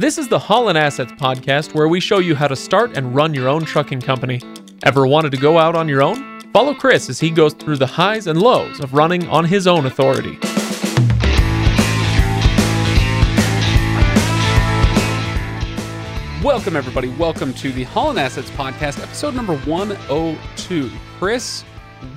This 0.00 0.16
is 0.16 0.28
the 0.28 0.38
Holland 0.38 0.78
Assets 0.78 1.10
podcast 1.10 1.74
where 1.74 1.88
we 1.88 1.98
show 1.98 2.20
you 2.20 2.36
how 2.36 2.46
to 2.46 2.54
start 2.54 2.96
and 2.96 3.16
run 3.16 3.34
your 3.34 3.48
own 3.48 3.64
trucking 3.64 4.00
company. 4.00 4.40
Ever 4.84 5.08
wanted 5.08 5.32
to 5.32 5.38
go 5.38 5.58
out 5.58 5.74
on 5.74 5.88
your 5.88 6.04
own? 6.04 6.40
Follow 6.52 6.72
Chris 6.72 7.10
as 7.10 7.18
he 7.18 7.30
goes 7.30 7.52
through 7.52 7.78
the 7.78 7.86
highs 7.88 8.28
and 8.28 8.40
lows 8.40 8.78
of 8.78 8.94
running 8.94 9.26
on 9.26 9.44
his 9.44 9.66
own 9.66 9.86
authority. 9.86 10.38
Welcome, 16.44 16.76
everybody. 16.76 17.08
Welcome 17.08 17.52
to 17.54 17.72
the 17.72 17.82
Holland 17.82 18.20
Assets 18.20 18.50
podcast, 18.50 19.02
episode 19.02 19.34
number 19.34 19.56
102. 19.56 20.92
Chris, 21.18 21.64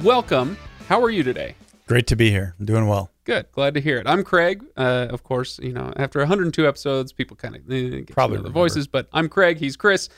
welcome. 0.04 0.56
How 0.88 1.02
are 1.02 1.10
you 1.10 1.24
today? 1.24 1.56
Great 1.88 2.06
to 2.06 2.16
be 2.16 2.30
here. 2.30 2.54
I'm 2.60 2.68
doing 2.68 2.86
well. 2.86 3.11
Good. 3.24 3.52
Glad 3.52 3.76
to 3.76 3.82
hear 3.82 3.98
it. 3.98 4.08
I'm 4.08 4.24
Craig. 4.24 4.66
Uh, 4.76 5.08
of 5.10 5.24
course, 5.24 5.60
you 5.60 5.74
know, 5.74 5.94
after 5.96 6.20
102 6.20 6.68
episodes, 6.68 7.14
people 7.14 7.38
kind 7.38 7.56
of 7.56 7.72
eh, 7.72 8.02
Probably 8.10 8.38
to 8.38 8.44
the 8.44 8.50
voices, 8.50 8.88
but 8.88 9.08
I'm 9.14 9.30
Craig. 9.30 9.60
He's 9.60 9.78
Chris. 9.78 10.10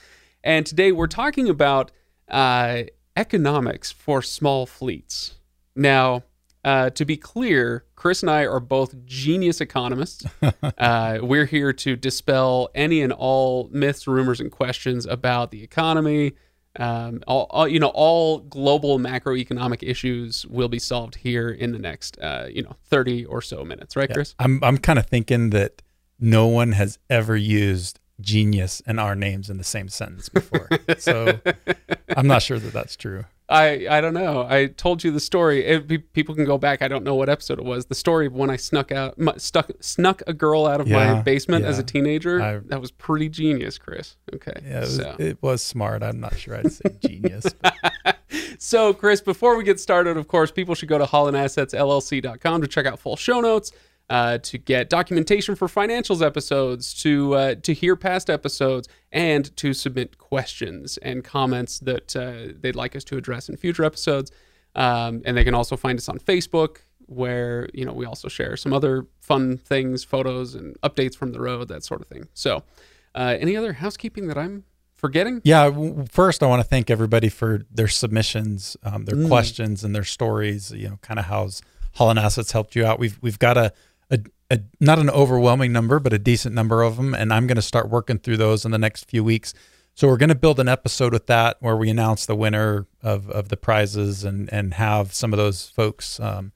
And 0.41 0.66
today 0.66 0.94
we're 0.94 1.08
talking 1.08 1.49
about 1.49 1.91
uh, 2.30 2.84
economics 3.17 3.91
for 3.91 4.21
small 4.21 4.66
fleets. 4.66 5.35
Now, 5.75 6.23
uh, 6.63 6.91
to 6.91 7.03
be 7.03 7.17
clear, 7.17 7.84
Chris 7.95 8.23
and 8.23 8.30
I 8.30 8.45
are 8.45 8.61
both 8.61 9.05
genius 9.05 9.59
economists. 9.59 10.25
uh, 10.77 11.20
we're 11.22 11.45
here 11.45 11.73
to 11.73 11.97
dispel 11.97 12.70
any 12.73 13.02
and 13.02 13.11
all 13.11 13.67
myths, 13.72 14.08
rumors, 14.08 14.39
and 14.39 14.49
questions 14.49 15.05
about 15.05 15.52
the 15.52 15.61
economy. 15.61 16.33
Um, 16.79 17.23
all, 17.27 17.47
all 17.51 17.67
you 17.67 17.79
know, 17.79 17.91
all 17.93 18.39
global 18.39 18.97
macroeconomic 18.97 19.87
issues 19.87 20.45
will 20.47 20.69
be 20.69 20.79
solved 20.79 21.15
here 21.15 21.49
in 21.49 21.71
the 21.71 21.79
next, 21.79 22.17
uh, 22.19 22.47
you 22.49 22.63
know, 22.63 22.75
thirty 22.85 23.25
or 23.25 23.41
so 23.41 23.63
minutes, 23.63 23.95
right, 23.95 24.11
Chris? 24.11 24.35
I'm 24.39 24.63
I'm 24.63 24.77
kind 24.77 24.97
of 24.97 25.05
thinking 25.05 25.51
that 25.51 25.81
no 26.19 26.47
one 26.47 26.71
has 26.71 26.97
ever 27.09 27.35
used 27.35 27.99
genius 28.21 28.81
and 28.85 28.99
our 28.99 29.15
names 29.15 29.49
in 29.49 29.57
the 29.57 29.63
same 29.63 29.89
sentence 29.89 30.29
before. 30.29 30.69
so 30.97 31.39
I'm 32.15 32.27
not 32.27 32.41
sure 32.41 32.57
that 32.57 32.73
that's 32.73 32.95
true. 32.95 33.25
I 33.49 33.88
I 33.89 34.02
don't 34.02 34.13
know. 34.13 34.47
I 34.49 34.67
told 34.67 35.03
you 35.03 35.11
the 35.11 35.19
story. 35.19 35.66
It, 35.66 36.13
people 36.13 36.33
can 36.33 36.45
go 36.45 36.58
back. 36.58 36.81
I 36.81 36.88
don't 36.88 37.03
know 37.03 37.16
what 37.16 37.30
episode 37.30 37.59
it 37.59 37.66
was. 37.66 37.86
The 37.88 37.95
story 37.95 38.27
of 38.27 38.33
when 38.33 38.49
I 38.49 38.55
snuck 38.55 38.91
out, 38.91 39.16
stuck 39.41 39.69
snuck 39.81 40.22
a 40.27 40.33
girl 40.33 40.66
out 40.66 40.80
of 40.81 40.88
my 40.88 41.05
Yeah, 41.13 41.22
basement 41.22 41.66
as 41.66 41.77
a 41.77 41.83
teenager. 41.83 42.41
I- 42.41 42.59
that 42.67 42.80
was 42.80 42.91
pretty 42.91 43.30
genius, 43.30 43.77
Chris. 43.77 44.16
Okay. 44.33 44.53
Yeah, 44.66 44.77
it 44.77 44.81
was, 44.81 44.95
so. 44.95 45.16
it 45.19 45.38
was 45.44 45.61
smart. 45.61 46.03
I'm 46.03 46.19
not 46.19 46.38
sure 46.38 46.55
I'd 46.58 46.71
say 46.71 46.89
genius. 47.05 47.45
So, 48.58 48.94
Chris, 48.94 49.21
before 49.21 49.58
we 49.58 49.64
get 49.64 49.80
started, 49.80 50.17
of 50.17 50.27
course, 50.27 50.49
people 50.49 50.73
should 50.73 50.89
go 50.89 50.97
to 50.97 51.05
hollandassetsllc.com 51.05 52.61
to 52.61 52.67
check 52.67 52.86
out 52.86 52.99
full 52.99 53.16
show 53.16 53.41
notes, 53.41 53.71
uh, 54.16 54.38
to 54.50 54.56
get 54.72 54.89
documentation 54.89 55.53
for 55.56 55.67
financials 55.67 56.22
episodes, 56.30 56.83
to 57.03 57.11
uh, 57.42 57.56
to 57.67 57.72
hear 57.81 57.95
past 57.95 58.30
episodes, 58.30 58.86
and 59.11 59.44
to 59.58 59.73
submit 59.73 60.09
questions 60.33 60.97
and 61.09 61.23
comments 61.23 61.73
that 61.80 62.08
uh, 62.16 62.53
they'd 62.61 62.75
like 62.83 62.95
us 62.95 63.03
to 63.05 63.17
address 63.17 63.50
in 63.50 63.58
future 63.58 63.83
episodes. 63.92 64.30
Um, 64.75 65.22
and 65.25 65.36
they 65.38 65.44
can 65.44 65.55
also 65.55 65.75
find 65.86 65.97
us 66.02 66.08
on 66.09 66.17
Facebook, 66.20 66.78
where 67.22 67.70
you 67.73 67.86
know 67.86 67.94
we 68.02 68.05
also 68.05 68.28
share 68.28 68.55
some 68.58 68.73
other 68.80 69.05
fun 69.20 69.58
things, 69.58 70.03
photos, 70.03 70.55
and 70.55 70.67
updates 70.81 71.16
from 71.16 71.31
the 71.31 71.39
road, 71.39 71.67
that 71.70 71.83
sort 71.83 72.02
of 72.02 72.08
thing. 72.08 72.23
So, 72.33 72.52
uh, 73.16 73.36
any 73.39 73.55
other 73.58 73.73
housekeeping 73.73 74.27
that 74.27 74.38
I'm 74.38 74.64
forgetting? 74.94 75.42
yeah. 75.44 75.70
First, 76.09 76.42
I 76.44 76.48
want 76.48 76.61
to 76.61 76.67
thank 76.67 76.89
everybody 76.89 77.30
for 77.30 77.52
their 77.72 77.88
submissions, 77.88 78.77
um, 78.83 79.05
their 79.05 79.16
Mm. 79.17 79.27
questions, 79.27 79.83
and 79.83 79.95
their 79.95 80.03
stories. 80.17 80.72
You 80.72 80.88
know, 80.89 81.00
kind 81.02 81.20
of 81.20 81.25
how's 81.25 81.61
Holland 81.98 82.20
Assets 82.20 82.52
helped 82.52 82.75
you 82.75 82.86
out. 82.86 83.00
We've 83.00 83.17
we've 83.22 83.39
got 83.39 83.58
a, 83.58 83.73
a, 84.11 84.19
a 84.51 84.59
not 84.79 84.99
an 84.99 85.09
overwhelming 85.09 85.71
number, 85.71 85.99
but 85.99 86.13
a 86.13 86.19
decent 86.19 86.53
number 86.55 86.81
of 86.83 86.97
them, 86.97 87.13
and 87.13 87.33
I'm 87.33 87.47
going 87.47 87.55
to 87.55 87.61
start 87.61 87.89
working 87.89 88.19
through 88.19 88.37
those 88.37 88.65
in 88.65 88.71
the 88.71 88.77
next 88.77 89.09
few 89.09 89.23
weeks. 89.23 89.53
So 89.95 90.07
we're 90.07 90.17
going 90.17 90.29
to 90.29 90.35
build 90.35 90.59
an 90.59 90.67
episode 90.67 91.13
with 91.13 91.27
that 91.27 91.57
where 91.59 91.75
we 91.77 91.89
announce 91.89 92.25
the 92.25 92.35
winner 92.35 92.87
of, 93.03 93.29
of 93.29 93.49
the 93.49 93.57
prizes 93.57 94.23
and 94.23 94.51
and 94.51 94.73
have 94.75 95.13
some 95.13 95.33
of 95.33 95.37
those 95.37 95.69
folks 95.69 96.19
um, 96.19 96.52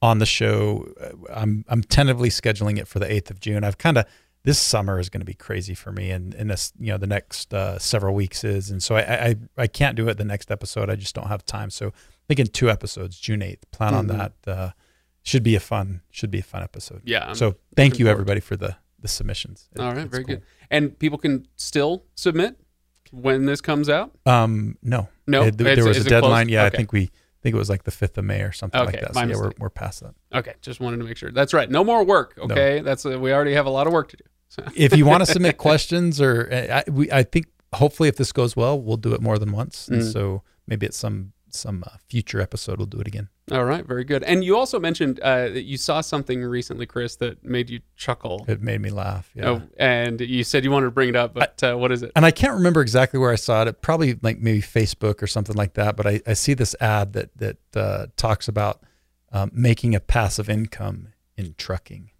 on 0.00 0.18
the 0.18 0.26
show. 0.26 0.88
I'm 1.30 1.64
I'm 1.68 1.82
tentatively 1.82 2.30
scheduling 2.30 2.78
it 2.78 2.88
for 2.88 2.98
the 2.98 3.06
8th 3.06 3.30
of 3.30 3.40
June. 3.40 3.62
I've 3.64 3.76
kind 3.78 3.98
of 3.98 4.06
this 4.44 4.58
summer 4.58 4.98
is 4.98 5.10
going 5.10 5.20
to 5.20 5.26
be 5.26 5.34
crazy 5.34 5.74
for 5.74 5.92
me, 5.92 6.10
and 6.10 6.32
and 6.34 6.48
this 6.48 6.72
you 6.78 6.90
know 6.92 6.96
the 6.96 7.06
next 7.06 7.52
uh, 7.52 7.78
several 7.78 8.14
weeks 8.14 8.42
is, 8.44 8.70
and 8.70 8.82
so 8.82 8.96
I, 8.96 9.00
I 9.28 9.34
I 9.58 9.66
can't 9.66 9.94
do 9.96 10.08
it 10.08 10.16
the 10.16 10.24
next 10.24 10.50
episode. 10.50 10.88
I 10.88 10.94
just 10.96 11.14
don't 11.14 11.28
have 11.28 11.44
time. 11.44 11.68
So 11.70 11.92
thinking 12.26 12.46
two 12.46 12.70
episodes, 12.70 13.18
June 13.18 13.40
8th. 13.40 13.62
Plan 13.70 13.94
on 13.94 14.06
Mhm. 14.06 14.16
that. 14.44 14.50
Uh, 14.50 14.70
should 15.28 15.42
be 15.42 15.54
a 15.54 15.60
fun 15.60 16.00
should 16.10 16.30
be 16.30 16.38
a 16.38 16.42
fun 16.42 16.62
episode. 16.62 17.02
Yeah. 17.04 17.26
I'm- 17.26 17.34
so 17.34 17.54
thank 17.76 17.98
you 17.98 18.04
forward. 18.06 18.12
everybody 18.12 18.40
for 18.40 18.56
the 18.56 18.76
the 19.00 19.08
submissions. 19.08 19.68
It- 19.74 19.80
All 19.80 19.94
right, 19.94 20.08
very 20.08 20.24
cool. 20.24 20.36
good. 20.36 20.42
And 20.70 20.98
people 20.98 21.18
can 21.18 21.46
still 21.56 22.04
submit 22.14 22.56
when 23.12 23.46
this 23.46 23.60
comes 23.60 23.88
out. 23.88 24.12
Um, 24.26 24.76
no, 24.82 25.08
No, 25.26 25.42
It- 25.44 25.58
there 25.58 25.68
It's- 25.68 25.86
was 25.86 25.96
a 25.96 26.00
it 26.00 26.02
closed? 26.02 26.08
deadline. 26.08 26.48
Yeah, 26.48 26.64
Okay. 26.64 26.74
I 26.74 26.76
think 26.76 26.92
we 26.92 27.02
I 27.02 27.40
think 27.40 27.54
it 27.54 27.58
was 27.58 27.68
like 27.70 27.84
the 27.84 27.92
fifth 27.92 28.18
of 28.18 28.24
May 28.24 28.40
or 28.42 28.50
something 28.50 28.80
Okay, 28.80 28.90
like 28.96 29.00
that. 29.00 29.14
So 29.14 29.20
yeah, 29.24 29.36
we're, 29.36 29.52
we're 29.60 29.70
past 29.70 30.00
that. 30.02 30.14
Okay, 30.34 30.54
just 30.60 30.80
wanted 30.80 30.96
to 30.96 31.04
make 31.04 31.16
sure. 31.16 31.30
That's 31.30 31.54
right. 31.54 31.70
No 31.70 31.84
more 31.84 32.02
work. 32.04 32.34
Okay, 32.36 32.80
that's 32.80 33.06
uh, 33.06 33.16
we 33.20 33.32
already 33.32 33.52
have 33.54 33.66
a 33.66 33.70
lot 33.70 33.86
of 33.86 33.92
work 33.92 34.08
to 34.08 34.16
do. 34.16 34.24
So, 34.48 34.64
if 34.74 34.96
you 34.96 35.06
want 35.06 35.24
to 35.24 35.32
submit 35.36 35.56
questions 35.56 36.20
or 36.20 36.48
uh, 36.52 36.82
I, 36.86 36.90
we, 36.90 37.12
I 37.12 37.22
think 37.22 37.46
hopefully 37.74 38.08
if 38.08 38.16
this 38.16 38.32
goes 38.32 38.56
well, 38.56 38.80
we'll 38.80 38.96
do 38.96 39.12
it 39.14 39.20
more 39.20 39.38
than 39.38 39.52
once. 39.52 39.86
And 39.88 40.02
Mm. 40.02 40.12
so 40.12 40.42
maybe 40.66 40.84
at 40.86 40.94
some 40.94 41.32
some 41.54 41.84
uh, 41.86 41.96
future 42.08 42.40
episode 42.40 42.78
we'll 42.78 42.86
do 42.86 43.00
it 43.00 43.06
again. 43.06 43.28
all 43.50 43.64
right, 43.64 43.84
very 43.84 44.04
good. 44.04 44.22
And 44.24 44.44
you 44.44 44.56
also 44.56 44.78
mentioned 44.78 45.20
uh, 45.20 45.48
that 45.48 45.64
you 45.64 45.76
saw 45.76 46.00
something 46.00 46.42
recently, 46.42 46.86
Chris, 46.86 47.16
that 47.16 47.44
made 47.44 47.70
you 47.70 47.80
chuckle. 47.96 48.44
It 48.48 48.62
made 48.62 48.80
me 48.80 48.90
laugh. 48.90 49.30
Yeah. 49.34 49.48
Oh, 49.48 49.62
and 49.78 50.20
you 50.20 50.44
said 50.44 50.64
you 50.64 50.70
wanted 50.70 50.86
to 50.86 50.92
bring 50.92 51.08
it 51.08 51.16
up, 51.16 51.34
but 51.34 51.62
uh, 51.62 51.74
what 51.76 51.92
is 51.92 52.02
it? 52.02 52.12
And 52.14 52.26
I 52.26 52.30
can't 52.30 52.54
remember 52.54 52.80
exactly 52.80 53.18
where 53.18 53.32
I 53.32 53.36
saw 53.36 53.64
it. 53.64 53.80
Probably 53.82 54.18
like 54.22 54.38
maybe 54.38 54.60
Facebook 54.62 55.22
or 55.22 55.26
something 55.26 55.56
like 55.56 55.74
that. 55.74 55.96
But 55.96 56.06
I, 56.06 56.20
I 56.26 56.34
see 56.34 56.54
this 56.54 56.74
ad 56.80 57.12
that 57.14 57.36
that 57.38 57.56
uh, 57.74 58.06
talks 58.16 58.48
about 58.48 58.82
um, 59.32 59.50
making 59.52 59.94
a 59.94 60.00
passive 60.00 60.48
income 60.48 61.08
in 61.36 61.54
trucking, 61.56 62.10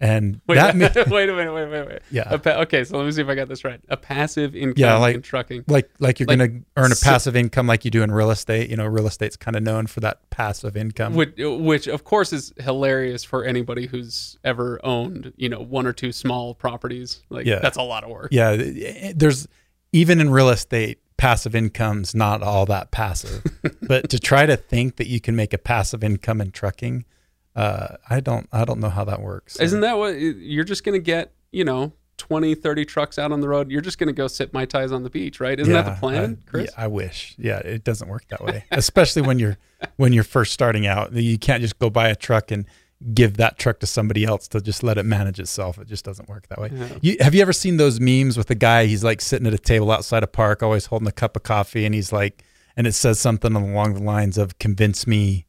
and 0.00 0.40
Wait, 0.46 0.56
that 0.56 0.76
ma- 0.76 0.88
wait 1.14 1.28
a 1.28 1.34
minute, 1.34 1.52
wait, 1.54 1.70
wait, 1.70 1.86
wait. 1.88 2.02
yeah, 2.10 2.36
pa- 2.36 2.60
okay, 2.62 2.84
so 2.84 2.96
let 2.98 3.06
me 3.06 3.12
see 3.12 3.22
if 3.22 3.28
I 3.28 3.34
got 3.34 3.48
this 3.48 3.64
right. 3.64 3.80
A 3.88 3.96
passive 3.96 4.54
income 4.54 4.74
Yeah, 4.76 4.96
like- 4.98 5.14
in 5.16 5.22
trucking. 5.22 5.64
like 5.68 5.88
like 5.98 6.20
you're 6.20 6.26
like 6.26 6.38
gonna 6.38 6.60
earn 6.76 6.92
a 6.92 6.94
so- 6.94 7.04
passive 7.10 7.34
income 7.36 7.66
like 7.66 7.84
you 7.84 7.90
do 7.90 8.02
in 8.02 8.10
real 8.10 8.30
estate. 8.30 8.68
You 8.70 8.76
know, 8.76 8.86
real 8.86 9.06
estate's 9.06 9.36
kind 9.36 9.56
of 9.56 9.62
known 9.62 9.86
for 9.86 10.00
that 10.00 10.28
passive 10.30 10.76
income. 10.76 11.14
which, 11.14 11.34
which 11.38 11.86
of 11.88 12.04
course 12.04 12.32
is 12.32 12.52
hilarious 12.58 13.24
for 13.24 13.44
anybody 13.44 13.86
who's 13.86 14.38
ever 14.44 14.78
owned 14.84 15.32
you 15.36 15.48
know 15.48 15.60
one 15.60 15.86
or 15.86 15.92
two 15.92 16.12
small 16.12 16.54
properties 16.54 17.22
like 17.30 17.46
Yeah. 17.46 17.60
that's 17.60 17.76
a 17.78 17.82
lot 17.82 18.04
of 18.04 18.10
work 18.10 18.28
yeah, 18.32 18.50
eh, 18.50 18.72
eh, 18.84 19.12
there's 19.16 19.48
even 19.92 20.20
in 20.20 20.28
real 20.30 20.50
estate, 20.50 20.98
passive 21.16 21.54
income's 21.54 22.14
not 22.14 22.42
all 22.42 22.66
that 22.66 22.90
passive. 22.90 23.42
but 23.82 24.10
to 24.10 24.18
try 24.18 24.44
to 24.44 24.56
think 24.56 24.96
that 24.96 25.06
you 25.06 25.20
can 25.20 25.34
make 25.34 25.54
a 25.54 25.58
passive 25.58 26.04
income 26.04 26.40
in 26.42 26.50
trucking, 26.50 27.06
uh, 27.56 27.96
I 28.08 28.20
don't 28.20 28.48
I 28.52 28.64
don't 28.64 28.78
know 28.78 28.90
how 28.90 29.04
that 29.04 29.20
works. 29.20 29.58
isn't 29.58 29.80
that 29.80 29.98
what 29.98 30.10
you're 30.20 30.64
just 30.64 30.84
gonna 30.84 30.98
get 31.00 31.32
you 31.50 31.64
know 31.64 31.92
20 32.18 32.54
30 32.54 32.84
trucks 32.84 33.18
out 33.18 33.30
on 33.32 33.40
the 33.40 33.48
road 33.48 33.70
you're 33.70 33.80
just 33.82 33.98
gonna 33.98 34.12
go 34.12 34.26
sit 34.26 34.52
mai 34.54 34.64
tais 34.64 34.90
on 34.92 35.02
the 35.02 35.10
beach 35.10 35.38
right 35.40 35.58
isn't 35.60 35.72
that 35.72 35.84
the 35.84 36.00
plan 36.00 36.38
I, 36.46 36.50
chris 36.50 36.70
Yeah, 36.76 36.84
I 36.84 36.86
wish. 36.86 37.34
Yeah, 37.38 37.58
it 37.58 37.82
doesn't 37.84 38.08
work 38.08 38.28
that 38.28 38.42
way. 38.44 38.64
Especially 38.70 39.22
when 39.22 39.38
you're 39.38 39.56
when 39.96 40.12
you're 40.12 40.24
first 40.24 40.52
starting 40.52 40.86
out. 40.86 41.12
You 41.12 41.38
can't 41.38 41.60
just 41.62 41.78
go 41.78 41.90
buy 41.90 42.08
a 42.08 42.16
truck 42.16 42.50
and 42.50 42.64
give 43.12 43.36
that 43.36 43.58
truck 43.58 43.78
to 43.80 43.86
somebody 43.86 44.24
else 44.24 44.48
to 44.48 44.60
just 44.60 44.82
let 44.82 44.96
it 44.96 45.04
manage 45.04 45.38
itself. 45.38 45.78
It 45.78 45.86
just 45.86 46.04
doesn't 46.06 46.28
work 46.30 46.48
that 46.48 46.58
way. 46.58 46.70
Yeah. 46.72 46.88
You, 47.02 47.16
have 47.20 47.34
you 47.34 47.42
ever 47.42 47.52
seen 47.52 47.76
those 47.76 48.00
memes 48.00 48.38
with 48.38 48.46
the 48.46 48.54
guy? 48.54 48.86
He's 48.86 49.04
like 49.04 49.20
sitting 49.20 49.46
at 49.46 49.52
a 49.52 49.58
table 49.58 49.90
outside 49.90 50.22
a 50.22 50.26
park, 50.26 50.62
always 50.62 50.86
holding 50.86 51.06
a 51.06 51.12
cup 51.12 51.36
of 51.36 51.42
coffee, 51.42 51.84
and 51.84 51.94
he's 51.94 52.10
like, 52.12 52.42
and 52.74 52.86
it 52.86 52.92
says 52.92 53.20
something 53.20 53.54
along 53.54 53.94
the 53.94 54.02
lines 54.02 54.38
of 54.38 54.58
"convince 54.58 55.06
me." 55.06 55.45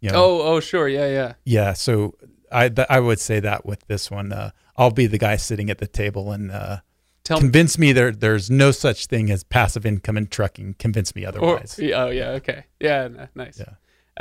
You 0.00 0.10
know, 0.10 0.24
oh 0.24 0.42
oh 0.54 0.60
sure 0.60 0.88
yeah 0.88 1.06
yeah 1.08 1.32
yeah. 1.44 1.72
So 1.72 2.14
I 2.52 2.68
th- 2.68 2.86
I 2.88 3.00
would 3.00 3.18
say 3.20 3.40
that 3.40 3.66
with 3.66 3.86
this 3.88 4.10
one, 4.10 4.32
uh, 4.32 4.50
I'll 4.76 4.90
be 4.92 5.06
the 5.06 5.18
guy 5.18 5.36
sitting 5.36 5.70
at 5.70 5.78
the 5.78 5.86
table 5.88 6.30
and 6.32 6.50
uh, 6.50 6.78
tell 7.24 7.38
convince 7.40 7.78
me 7.78 7.92
there 7.92 8.12
there's 8.12 8.48
no 8.50 8.70
such 8.70 9.06
thing 9.06 9.30
as 9.30 9.42
passive 9.44 9.84
income 9.84 10.16
in 10.16 10.28
trucking. 10.28 10.76
Convince 10.78 11.14
me 11.16 11.24
otherwise. 11.24 11.78
yeah, 11.80 12.04
oh 12.04 12.10
yeah 12.10 12.28
okay 12.30 12.64
yeah 12.80 13.02
n- 13.04 13.28
nice 13.34 13.58
Yeah. 13.60 13.74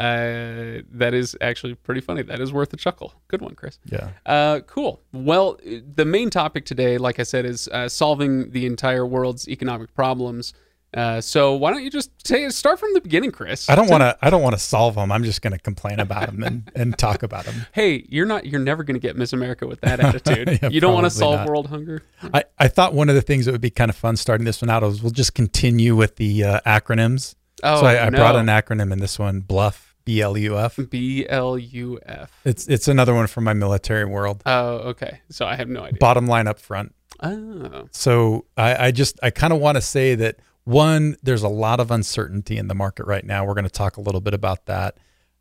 uh, 0.04 0.82
that 0.92 1.14
is 1.14 1.36
actually 1.42 1.76
pretty 1.76 2.02
funny 2.02 2.22
that 2.24 2.40
is 2.40 2.52
worth 2.54 2.74
a 2.74 2.78
chuckle 2.78 3.14
good 3.28 3.42
one 3.42 3.56
chris 3.56 3.80
yeah. 3.86 4.10
Uh, 4.26 4.60
cool. 4.68 5.02
Well, 5.14 5.60
the 5.96 6.06
main 6.06 6.30
topic 6.30 6.66
today, 6.66 6.98
like 6.98 7.20
I 7.20 7.24
said, 7.24 7.46
is 7.46 7.68
uh, 7.70 7.88
solving 7.90 8.52
the 8.52 8.66
entire 8.66 9.06
world's 9.06 9.48
economic 9.48 9.94
problems. 9.94 10.54
Uh, 10.94 11.20
so 11.20 11.54
why 11.54 11.70
don't 11.70 11.84
you 11.84 11.90
just 11.90 12.10
say 12.26 12.48
start 12.50 12.80
from 12.80 12.94
the 12.94 13.02
beginning, 13.02 13.32
Chris? 13.32 13.70
I 13.70 13.76
don't 13.76 13.90
want 13.90 14.02
to. 14.02 14.18
I 14.22 14.30
don't 14.30 14.42
want 14.42 14.56
to 14.56 14.60
solve 14.60 14.96
them. 14.96 15.12
I'm 15.12 15.24
just 15.24 15.42
going 15.42 15.52
to 15.52 15.60
complain 15.60 16.00
about 16.00 16.28
them 16.28 16.42
and, 16.44 16.72
and 16.76 16.98
talk 16.98 17.24
about 17.24 17.46
them. 17.46 17.56
Hey, 17.74 18.06
you're 18.10 18.26
not. 18.26 18.46
You're 18.46 18.62
never 18.62 18.84
going 18.84 18.96
to 18.96 19.00
get 19.00 19.16
Miss 19.18 19.34
America 19.34 19.68
with 19.68 19.82
that 19.82 20.00
attitude. 20.00 20.60
Yeah, 20.62 20.70
you 20.70 20.80
don't 20.80 20.94
want 20.94 21.06
to 21.06 21.10
solve 21.12 21.40
not. 21.40 21.48
world 21.48 21.68
hunger. 21.68 22.02
I, 22.34 22.46
I 22.58 22.68
thought 22.70 22.94
one 22.94 23.10
of 23.10 23.16
the 23.16 23.22
things 23.22 23.46
that 23.46 23.52
would 23.52 23.62
be 23.62 23.70
kind 23.70 23.90
of 23.90 23.96
fun 23.96 24.16
starting 24.16 24.46
this 24.46 24.62
one 24.62 24.70
out 24.70 24.82
was 24.82 25.04
we'll 25.04 25.12
just 25.12 25.36
continue 25.36 25.96
with 25.96 26.16
the 26.16 26.44
uh, 26.44 26.60
acronyms. 26.66 27.36
Oh, 27.64 27.82
so 27.82 27.86
I, 27.86 28.06
I 28.06 28.10
no. 28.10 28.18
brought 28.18 28.36
an 28.36 28.48
acronym 28.48 28.92
in 28.94 29.00
this 29.00 29.20
one, 29.20 29.42
Bluff, 29.42 29.96
B 30.06 30.22
L 30.22 30.38
U 30.38 30.58
F. 30.58 30.80
B 30.90 31.28
L 31.28 31.58
U 31.58 32.00
F. 32.06 32.32
It's 32.46 32.68
it's 32.68 32.88
another 32.88 33.14
one 33.14 33.28
from 33.28 33.44
my 33.44 33.54
military 33.54 34.06
world. 34.06 34.42
Oh, 34.46 34.78
okay. 34.90 35.20
So 35.30 35.46
I 35.46 35.56
have 35.56 35.68
no 35.68 35.82
idea. 35.82 36.00
Bottom 36.00 36.28
line 36.28 36.48
up 36.48 36.60
front. 36.60 36.96
Oh, 37.20 37.88
So 37.92 38.46
I, 38.56 38.88
I 38.88 38.92
just 38.92 39.20
I 39.24 39.32
kind 39.32 39.52
of 39.52 39.60
want 39.60 39.76
to 39.76 39.82
say 39.82 40.16
that 40.16 40.38
one, 40.68 41.16
there's 41.24 41.44
a 41.44 41.48
lot 41.48 41.80
of 41.80 41.92
uncertainty 41.92 42.58
in 42.58 42.68
the 42.68 42.76
market 42.76 43.06
right 43.06 43.24
now. 43.24 43.46
We're 43.46 43.54
going 43.54 43.64
to 43.64 43.70
talk 43.70 43.96
a 43.96 44.02
little 44.02 44.20
bit 44.20 44.34
about 44.34 44.66
that, 44.66 44.98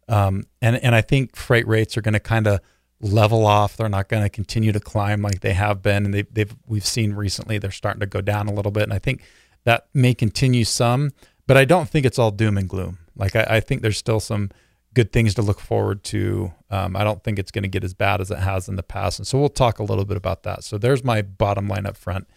um, 0.08 0.44
and 0.62 0.76
and 0.76 0.94
I 0.94 1.00
think 1.00 1.34
freight 1.34 1.66
rates 1.66 1.96
are 1.96 2.00
going 2.00 2.14
to 2.14 2.20
kind 2.20 2.46
of 2.46 2.60
level 3.00 3.44
off. 3.44 3.76
They're 3.76 3.88
not 3.88 4.08
going 4.08 4.22
to 4.22 4.28
continue 4.28 4.70
to 4.70 4.78
climb 4.78 5.22
like 5.22 5.40
they 5.40 5.52
have 5.54 5.82
been, 5.82 6.04
and 6.04 6.14
they, 6.14 6.22
they've 6.22 6.54
we've 6.68 6.86
seen 6.86 7.14
recently 7.14 7.58
they're 7.58 7.72
starting 7.72 7.98
to 8.00 8.06
go 8.06 8.20
down 8.20 8.46
a 8.46 8.52
little 8.52 8.70
bit, 8.70 8.84
and 8.84 8.92
I 8.92 9.00
think 9.00 9.22
that 9.64 9.88
may 9.92 10.14
continue 10.14 10.64
some, 10.64 11.10
but 11.48 11.56
I 11.56 11.64
don't 11.64 11.88
think 11.88 12.06
it's 12.06 12.20
all 12.20 12.30
doom 12.30 12.56
and 12.56 12.68
gloom. 12.68 12.98
Like 13.16 13.34
I, 13.34 13.46
I 13.48 13.60
think 13.60 13.82
there's 13.82 13.98
still 13.98 14.20
some 14.20 14.50
good 14.94 15.12
things 15.12 15.34
to 15.34 15.42
look 15.42 15.58
forward 15.58 16.04
to. 16.04 16.52
Um, 16.70 16.94
I 16.94 17.02
don't 17.02 17.24
think 17.24 17.40
it's 17.40 17.50
going 17.50 17.64
to 17.64 17.68
get 17.68 17.82
as 17.82 17.94
bad 17.94 18.20
as 18.20 18.30
it 18.30 18.38
has 18.38 18.68
in 18.68 18.76
the 18.76 18.84
past, 18.84 19.18
and 19.18 19.26
so 19.26 19.40
we'll 19.40 19.48
talk 19.48 19.80
a 19.80 19.84
little 19.84 20.04
bit 20.04 20.16
about 20.16 20.44
that. 20.44 20.62
So 20.62 20.78
there's 20.78 21.02
my 21.02 21.20
bottom 21.20 21.66
line 21.66 21.84
up 21.84 21.96
front. 21.96 22.28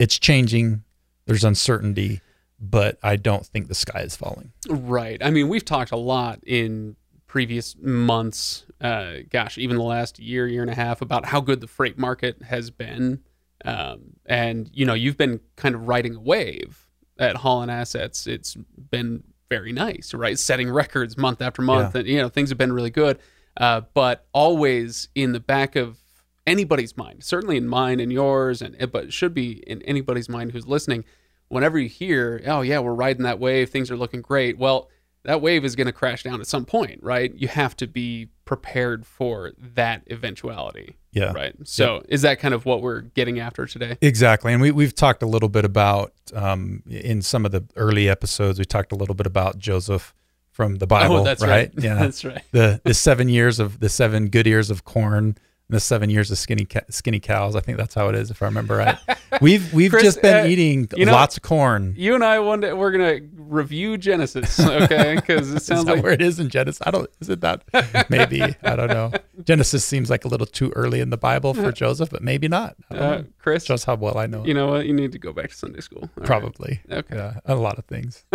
It's 0.00 0.18
changing. 0.18 0.82
There's 1.26 1.44
uncertainty, 1.44 2.20
but 2.60 2.98
I 3.02 3.16
don't 3.16 3.44
think 3.44 3.68
the 3.68 3.74
sky 3.74 4.00
is 4.00 4.16
falling. 4.16 4.52
right. 4.68 5.22
I 5.22 5.30
mean, 5.30 5.48
we've 5.48 5.64
talked 5.64 5.92
a 5.92 5.96
lot 5.96 6.40
in 6.46 6.96
previous 7.26 7.76
months, 7.80 8.64
uh, 8.80 9.16
gosh, 9.30 9.58
even 9.58 9.76
the 9.76 9.82
last 9.82 10.18
year, 10.18 10.46
year 10.46 10.62
and 10.62 10.70
a 10.70 10.74
half, 10.74 11.02
about 11.02 11.26
how 11.26 11.40
good 11.40 11.60
the 11.60 11.66
freight 11.66 11.98
market 11.98 12.40
has 12.42 12.70
been. 12.70 13.20
Um, 13.64 14.14
and, 14.24 14.70
you 14.72 14.86
know, 14.86 14.94
you've 14.94 15.16
been 15.16 15.40
kind 15.56 15.74
of 15.74 15.88
riding 15.88 16.14
a 16.14 16.20
wave 16.20 16.86
at 17.18 17.36
Holland 17.36 17.70
Assets. 17.70 18.26
It's 18.26 18.54
been 18.54 19.24
very 19.48 19.72
nice, 19.72 20.14
right? 20.14 20.38
Setting 20.38 20.70
records 20.70 21.16
month 21.16 21.42
after 21.42 21.62
month. 21.62 21.94
And, 21.94 22.06
you 22.06 22.18
know, 22.18 22.28
things 22.28 22.48
have 22.50 22.58
been 22.58 22.72
really 22.72 22.90
good. 22.90 23.18
Uh, 23.56 23.82
but 23.94 24.26
always 24.32 25.08
in 25.14 25.32
the 25.32 25.40
back 25.40 25.76
of 25.76 25.98
anybody's 26.46 26.96
mind, 26.96 27.24
certainly 27.24 27.56
in 27.56 27.66
mine 27.66 28.00
and 28.00 28.12
yours, 28.12 28.62
and 28.62 28.76
but 28.92 29.04
it 29.04 29.12
should 29.12 29.34
be 29.34 29.62
in 29.66 29.82
anybody's 29.82 30.28
mind 30.28 30.52
who's 30.52 30.66
listening. 30.66 31.04
Whenever 31.48 31.78
you 31.78 31.88
hear, 31.88 32.42
"Oh 32.46 32.60
yeah, 32.62 32.78
we're 32.80 32.94
riding 32.94 33.22
that 33.22 33.38
wave, 33.38 33.70
things 33.70 33.90
are 33.90 33.96
looking 33.96 34.20
great," 34.22 34.58
well, 34.58 34.88
that 35.24 35.40
wave 35.40 35.64
is 35.64 35.74
going 35.76 35.86
to 35.86 35.92
crash 35.92 36.22
down 36.22 36.40
at 36.40 36.46
some 36.46 36.64
point, 36.64 37.00
right? 37.02 37.34
You 37.34 37.48
have 37.48 37.76
to 37.78 37.86
be 37.86 38.28
prepared 38.44 39.04
for 39.04 39.52
that 39.74 40.02
eventuality, 40.08 40.98
Yeah. 41.12 41.32
right? 41.32 41.52
So, 41.64 42.04
is 42.08 42.22
that 42.22 42.38
kind 42.38 42.54
of 42.54 42.64
what 42.64 42.80
we're 42.80 43.00
getting 43.00 43.40
after 43.40 43.66
today? 43.66 43.98
Exactly. 44.00 44.52
And 44.52 44.62
we, 44.62 44.70
we've 44.70 44.94
talked 44.94 45.24
a 45.24 45.26
little 45.26 45.48
bit 45.48 45.64
about, 45.64 46.12
um, 46.32 46.84
in 46.88 47.22
some 47.22 47.44
of 47.44 47.50
the 47.50 47.64
early 47.74 48.08
episodes, 48.08 48.60
we 48.60 48.64
talked 48.64 48.92
a 48.92 48.94
little 48.94 49.16
bit 49.16 49.26
about 49.26 49.58
Joseph 49.58 50.14
from 50.52 50.76
the 50.76 50.86
Bible, 50.86 51.16
oh, 51.16 51.24
that's 51.24 51.42
right. 51.42 51.72
Yeah. 51.78 51.94
that's 51.96 52.24
right. 52.24 52.42
the, 52.52 52.80
the 52.84 52.94
seven 52.94 53.28
years 53.28 53.58
of 53.58 53.80
the 53.80 53.88
seven 53.88 54.28
good 54.28 54.46
ears 54.46 54.70
of 54.70 54.84
corn 54.84 55.36
the 55.68 55.80
seven 55.80 56.10
years 56.10 56.30
of 56.30 56.38
skinny 56.38 56.64
ca- 56.64 56.82
skinny 56.90 57.18
cows. 57.20 57.56
I 57.56 57.60
think 57.60 57.76
that's 57.78 57.94
how 57.94 58.08
it 58.08 58.14
is, 58.14 58.30
if 58.30 58.40
I 58.42 58.46
remember 58.46 58.76
right. 58.76 58.98
We've 59.40 59.72
we've 59.74 59.90
Chris, 59.90 60.04
just 60.04 60.22
been 60.22 60.46
uh, 60.46 60.48
eating 60.48 60.88
you 60.96 61.04
know- 61.04 61.12
lots 61.12 61.36
of 61.36 61.42
corn. 61.42 61.94
You 61.96 62.14
and 62.14 62.24
I 62.24 62.38
one 62.38 62.60
day 62.60 62.72
we're 62.72 62.92
gonna 62.92 63.18
review 63.36 63.98
Genesis, 63.98 64.58
okay? 64.60 65.14
Because 65.16 65.52
it 65.52 65.62
sounds 65.62 65.84
like 65.86 66.02
where 66.02 66.12
it 66.12 66.22
is 66.22 66.38
in 66.38 66.48
Genesis? 66.48 66.80
I 66.86 66.90
don't. 66.92 67.10
Is 67.20 67.28
it 67.28 67.40
that? 67.40 67.64
Maybe 68.08 68.42
I 68.62 68.76
don't 68.76 68.88
know. 68.88 69.10
Genesis 69.44 69.84
seems 69.84 70.08
like 70.08 70.24
a 70.24 70.28
little 70.28 70.46
too 70.46 70.72
early 70.76 71.00
in 71.00 71.10
the 71.10 71.16
Bible 71.18 71.52
for 71.52 71.70
Joseph, 71.72 72.08
but 72.10 72.22
maybe 72.22 72.48
not. 72.48 72.76
Uh. 72.90 73.22
Chris. 73.38 73.64
Just 73.64 73.84
how 73.84 73.96
well 73.96 74.16
I 74.18 74.26
know. 74.26 74.44
You 74.44 74.54
know 74.54 74.68
what? 74.68 74.86
You 74.86 74.92
need 74.94 75.12
to 75.12 75.18
go 75.18 75.32
back 75.32 75.50
to 75.50 75.54
Sunday 75.56 75.80
school. 75.80 76.02
All 76.04 76.10
right. 76.16 76.26
Probably. 76.26 76.80
Okay. 76.90 77.16
Yeah, 77.16 77.40
a 77.44 77.56
lot 77.56 77.78
of 77.78 77.84
things. 77.86 78.24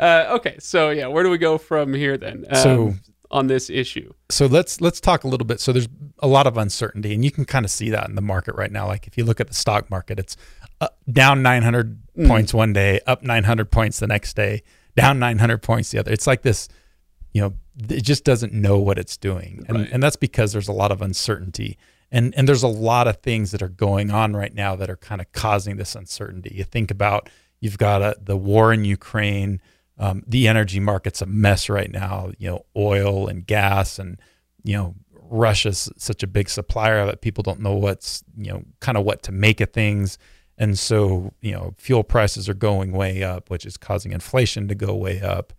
Uh, 0.00 0.26
okay. 0.36 0.56
So 0.58 0.90
yeah, 0.90 1.06
where 1.08 1.22
do 1.22 1.30
we 1.30 1.38
go 1.38 1.58
from 1.58 1.92
here 1.94 2.16
then? 2.16 2.44
Um, 2.50 2.62
So- 2.62 2.94
on 3.30 3.46
this 3.46 3.68
issue. 3.68 4.10
so 4.30 4.46
let's 4.46 4.80
let's 4.80 5.00
talk 5.02 5.22
a 5.24 5.28
little 5.28 5.44
bit. 5.46 5.60
So 5.60 5.70
there's 5.70 5.88
a 6.20 6.26
lot 6.26 6.46
of 6.46 6.56
uncertainty, 6.56 7.14
and 7.14 7.24
you 7.24 7.30
can 7.30 7.44
kind 7.44 7.64
of 7.64 7.70
see 7.70 7.90
that 7.90 8.08
in 8.08 8.14
the 8.14 8.22
market 8.22 8.54
right 8.56 8.72
now. 8.72 8.86
Like 8.86 9.06
if 9.06 9.16
you 9.18 9.24
look 9.24 9.40
at 9.40 9.48
the 9.48 9.54
stock 9.54 9.90
market, 9.90 10.18
it's 10.18 10.36
uh, 10.80 10.88
down 11.10 11.42
900 11.42 11.98
Mm. 12.18 12.26
points 12.26 12.52
one 12.52 12.72
day, 12.72 12.98
up 13.06 13.22
900 13.22 13.70
points 13.70 14.00
the 14.00 14.08
next 14.08 14.34
day, 14.34 14.62
down 14.96 15.20
900 15.20 15.58
points 15.62 15.90
the 15.92 15.98
other. 16.00 16.10
It's 16.12 16.26
like 16.26 16.42
this, 16.42 16.68
you 17.32 17.40
know, 17.40 17.54
it 17.88 18.02
just 18.02 18.24
doesn't 18.24 18.52
know 18.52 18.78
what 18.78 18.98
it's 18.98 19.16
doing, 19.16 19.64
and 19.68 19.78
Right. 19.78 19.88
and 19.92 20.02
that's 20.02 20.16
because 20.16 20.52
there's 20.52 20.66
a 20.66 20.72
lot 20.72 20.90
of 20.90 21.00
uncertainty. 21.00 21.78
And, 22.10 22.34
and 22.36 22.48
there's 22.48 22.62
a 22.62 22.68
lot 22.68 23.06
of 23.06 23.18
things 23.18 23.50
that 23.52 23.60
are 23.62 23.68
going 23.68 24.10
on 24.10 24.34
right 24.34 24.52
now 24.54 24.74
that 24.76 24.88
are 24.90 24.96
kind 24.96 25.20
of 25.20 25.30
causing 25.32 25.76
this 25.76 25.94
uncertainty. 25.94 26.54
You 26.54 26.64
think 26.64 26.90
about 26.90 27.28
you've 27.60 27.76
got 27.78 28.00
a, 28.02 28.16
the 28.18 28.36
war 28.36 28.72
in 28.72 28.84
Ukraine, 28.86 29.60
um, 29.98 30.22
the 30.26 30.48
energy 30.48 30.80
market's 30.80 31.20
a 31.22 31.26
mess 31.26 31.68
right 31.68 31.90
now. 31.92 32.32
You 32.38 32.48
know, 32.50 32.66
oil 32.74 33.28
and 33.28 33.46
gas, 33.46 33.98
and 33.98 34.18
you 34.64 34.74
know, 34.76 34.94
Russia's 35.30 35.90
such 35.96 36.22
a 36.22 36.26
big 36.26 36.48
supplier 36.48 37.06
that 37.06 37.20
people 37.20 37.42
don't 37.42 37.60
know 37.60 37.74
what's 37.74 38.24
you 38.36 38.50
know 38.52 38.62
kind 38.80 38.98
of 38.98 39.04
what 39.04 39.22
to 39.24 39.32
make 39.32 39.60
of 39.60 39.72
things. 39.72 40.18
And 40.58 40.76
so, 40.76 41.32
you 41.40 41.52
know, 41.52 41.74
fuel 41.78 42.02
prices 42.02 42.48
are 42.48 42.54
going 42.54 42.90
way 42.90 43.22
up, 43.22 43.48
which 43.48 43.64
is 43.64 43.76
causing 43.76 44.12
inflation 44.12 44.66
to 44.68 44.74
go 44.74 44.94
way 44.94 45.22
up. 45.22 45.52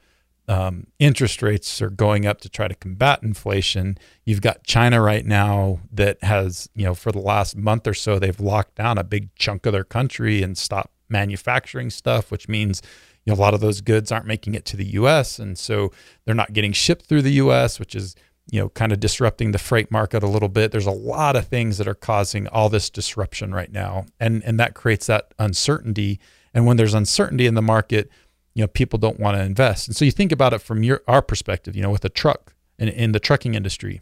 Um, 0.50 0.88
interest 0.98 1.42
rates 1.42 1.82
are 1.82 1.90
going 1.90 2.26
up 2.26 2.42
to 2.42 2.50
try 2.50 2.68
to 2.68 2.76
combat 2.76 3.22
inflation. 3.24 3.98
You've 4.26 4.42
got 4.42 4.64
China 4.64 5.02
right 5.02 5.26
now 5.26 5.80
that 5.92 6.22
has, 6.24 6.70
you 6.76 6.84
know, 6.86 6.96
for 6.96 7.12
the 7.12 7.20
last 7.20 7.56
month 7.56 7.88
or 7.88 7.94
so, 7.94 8.20
they've 8.20 8.40
locked 8.40 8.76
down 8.76 8.98
a 8.98 9.04
big 9.04 9.34
chunk 9.36 9.66
of 9.66 9.74
their 9.74 9.84
country 9.84 10.44
and 10.44 10.58
stopped 10.58 10.92
manufacturing 11.08 11.92
stuff, 11.92 12.32
which 12.32 12.50
means, 12.50 12.82
you 13.26 13.32
know, 13.32 13.40
a 13.40 13.42
lot 13.42 13.54
of 13.54 13.62
those 13.62 13.80
goods 13.80 14.12
aren't 14.12 14.26
making 14.26 14.56
it 14.56 14.66
to 14.66 14.76
the 14.76 14.88
U.S. 14.94 15.40
And 15.40 15.58
so 15.58 15.92
they're 16.26 16.36
not 16.36 16.52
getting 16.52 16.74
shipped 16.74 17.06
through 17.06 17.22
the 17.22 17.34
U.S., 17.34 17.80
which 17.80 17.96
is, 17.96 18.16
you 18.52 18.60
know, 18.60 18.70
kind 18.70 18.92
of 18.92 19.00
disrupting 19.00 19.52
the 19.52 19.60
freight 19.60 19.92
market 19.92 20.24
a 20.24 20.28
little 20.28 20.50
bit. 20.50 20.72
There's 20.72 20.86
a 20.86 20.92
lot 20.92 21.36
of 21.36 21.48
things 21.48 21.78
that 21.78 21.88
are 21.88 21.96
causing 21.96 22.48
all 22.48 22.70
this 22.70 22.90
disruption 22.90 23.54
right 23.54 23.72
now, 23.72 24.06
and 24.20 24.44
and 24.44 24.60
that 24.60 24.74
creates 24.74 25.08
that 25.08 25.34
uncertainty. 25.38 26.20
And 26.54 26.66
when 26.66 26.78
there's 26.78 26.94
uncertainty 26.96 27.46
in 27.46 27.54
the 27.54 27.62
market, 27.62 28.10
you 28.56 28.64
know, 28.64 28.68
people 28.68 28.98
don't 28.98 29.20
want 29.20 29.38
to 29.38 29.44
invest. 29.44 29.88
And 29.88 29.96
so 29.96 30.04
you 30.04 30.12
think 30.12 30.32
about 30.32 30.54
it 30.54 30.60
from 30.60 30.84
your 30.84 31.02
our 31.08 31.22
perspective, 31.22 31.76
you 31.76 31.82
know, 31.82 31.92
with 31.92 32.06
a 32.06 32.10
truck 32.10 32.54
in, 32.78 32.88
in 32.90 33.12
the 33.12 33.20
trucking 33.20 33.54
industry. 33.54 34.02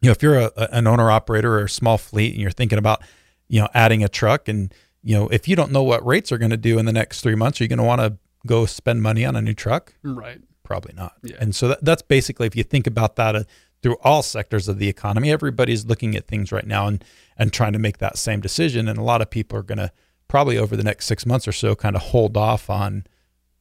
You 0.00 0.08
know, 0.08 0.12
if 0.12 0.22
you're 0.22 0.38
a, 0.38 0.52
an 0.70 0.86
owner 0.86 1.10
operator 1.10 1.54
or 1.54 1.64
a 1.64 1.68
small 1.68 1.98
fleet 1.98 2.32
and 2.34 2.40
you're 2.40 2.50
thinking 2.50 2.78
about, 2.78 3.02
you 3.48 3.60
know, 3.60 3.68
adding 3.74 4.04
a 4.04 4.08
truck 4.08 4.48
and 4.48 4.72
you 5.02 5.14
know, 5.14 5.28
if 5.28 5.46
you 5.46 5.54
don't 5.54 5.70
know 5.70 5.84
what 5.84 6.04
rates 6.04 6.32
are 6.32 6.38
going 6.38 6.50
to 6.50 6.56
do 6.56 6.80
in 6.80 6.84
the 6.84 6.92
next 6.92 7.20
three 7.20 7.36
months, 7.36 7.60
are 7.60 7.64
you 7.64 7.68
going 7.68 7.78
to 7.78 7.84
want 7.84 8.00
to 8.00 8.18
go 8.44 8.66
spend 8.66 9.02
money 9.02 9.24
on 9.24 9.36
a 9.36 9.40
new 9.40 9.54
truck? 9.54 9.94
Right. 10.02 10.40
Probably 10.66 10.92
not. 10.94 11.12
Yeah. 11.22 11.36
And 11.38 11.54
so 11.54 11.68
that, 11.68 11.84
that's 11.84 12.02
basically, 12.02 12.48
if 12.48 12.56
you 12.56 12.64
think 12.64 12.88
about 12.88 13.14
that 13.14 13.36
uh, 13.36 13.44
through 13.82 13.96
all 14.02 14.20
sectors 14.20 14.66
of 14.66 14.80
the 14.80 14.88
economy, 14.88 15.30
everybody's 15.30 15.86
looking 15.86 16.16
at 16.16 16.26
things 16.26 16.50
right 16.50 16.66
now 16.66 16.88
and 16.88 17.04
and 17.38 17.52
trying 17.52 17.72
to 17.72 17.78
make 17.78 17.98
that 17.98 18.18
same 18.18 18.40
decision. 18.40 18.88
And 18.88 18.98
a 18.98 19.02
lot 19.02 19.22
of 19.22 19.30
people 19.30 19.56
are 19.56 19.62
going 19.62 19.78
to 19.78 19.92
probably 20.26 20.58
over 20.58 20.76
the 20.76 20.82
next 20.82 21.06
six 21.06 21.24
months 21.24 21.46
or 21.46 21.52
so 21.52 21.76
kind 21.76 21.94
of 21.94 22.02
hold 22.02 22.36
off 22.36 22.68
on, 22.68 23.04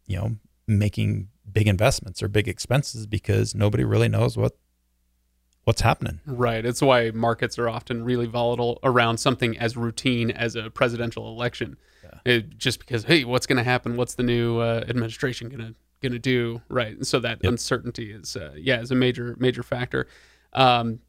you 0.08 0.18
know, 0.18 0.38
making 0.68 1.28
big 1.52 1.68
investments 1.68 2.24
or 2.24 2.28
big 2.28 2.48
expenses 2.48 3.06
because 3.06 3.54
nobody 3.54 3.84
really 3.84 4.10
knows 4.10 4.36
what 4.36 4.58
what's 5.66 5.82
happening. 5.82 6.22
Right. 6.26 6.66
It's 6.66 6.82
why 6.82 7.12
markets 7.12 7.60
are 7.60 7.70
often 7.70 8.04
really 8.04 8.26
volatile 8.26 8.80
around 8.82 9.20
something 9.20 9.56
as 9.60 9.78
routine 9.78 10.32
as 10.32 10.56
a 10.56 10.72
presidential 10.72 11.28
election. 11.28 11.78
It- 12.24 12.58
just 12.58 12.80
because, 12.80 13.04
hey, 13.04 13.24
what's 13.24 13.46
going 13.46 13.58
to 13.58 13.64
happen? 13.64 13.98
What's 13.98 14.16
the 14.16 14.24
new 14.24 14.60
uh, 14.60 14.84
administration 14.88 15.50
going 15.50 15.62
to 15.62 15.76
going 16.02 16.12
to 16.14 16.20
do? 16.20 16.62
Right. 16.70 16.96
And 16.96 17.08
so 17.08 17.20
that 17.20 17.40
Yep. 17.44 17.52
uncertainty 17.52 18.12
is, 18.12 18.36
uh, 18.36 18.54
yeah, 18.58 18.82
is 18.82 18.92
a 18.92 18.96
major 18.96 19.36
major 19.40 19.64
factor. 19.64 20.08
Um, 20.54 21.00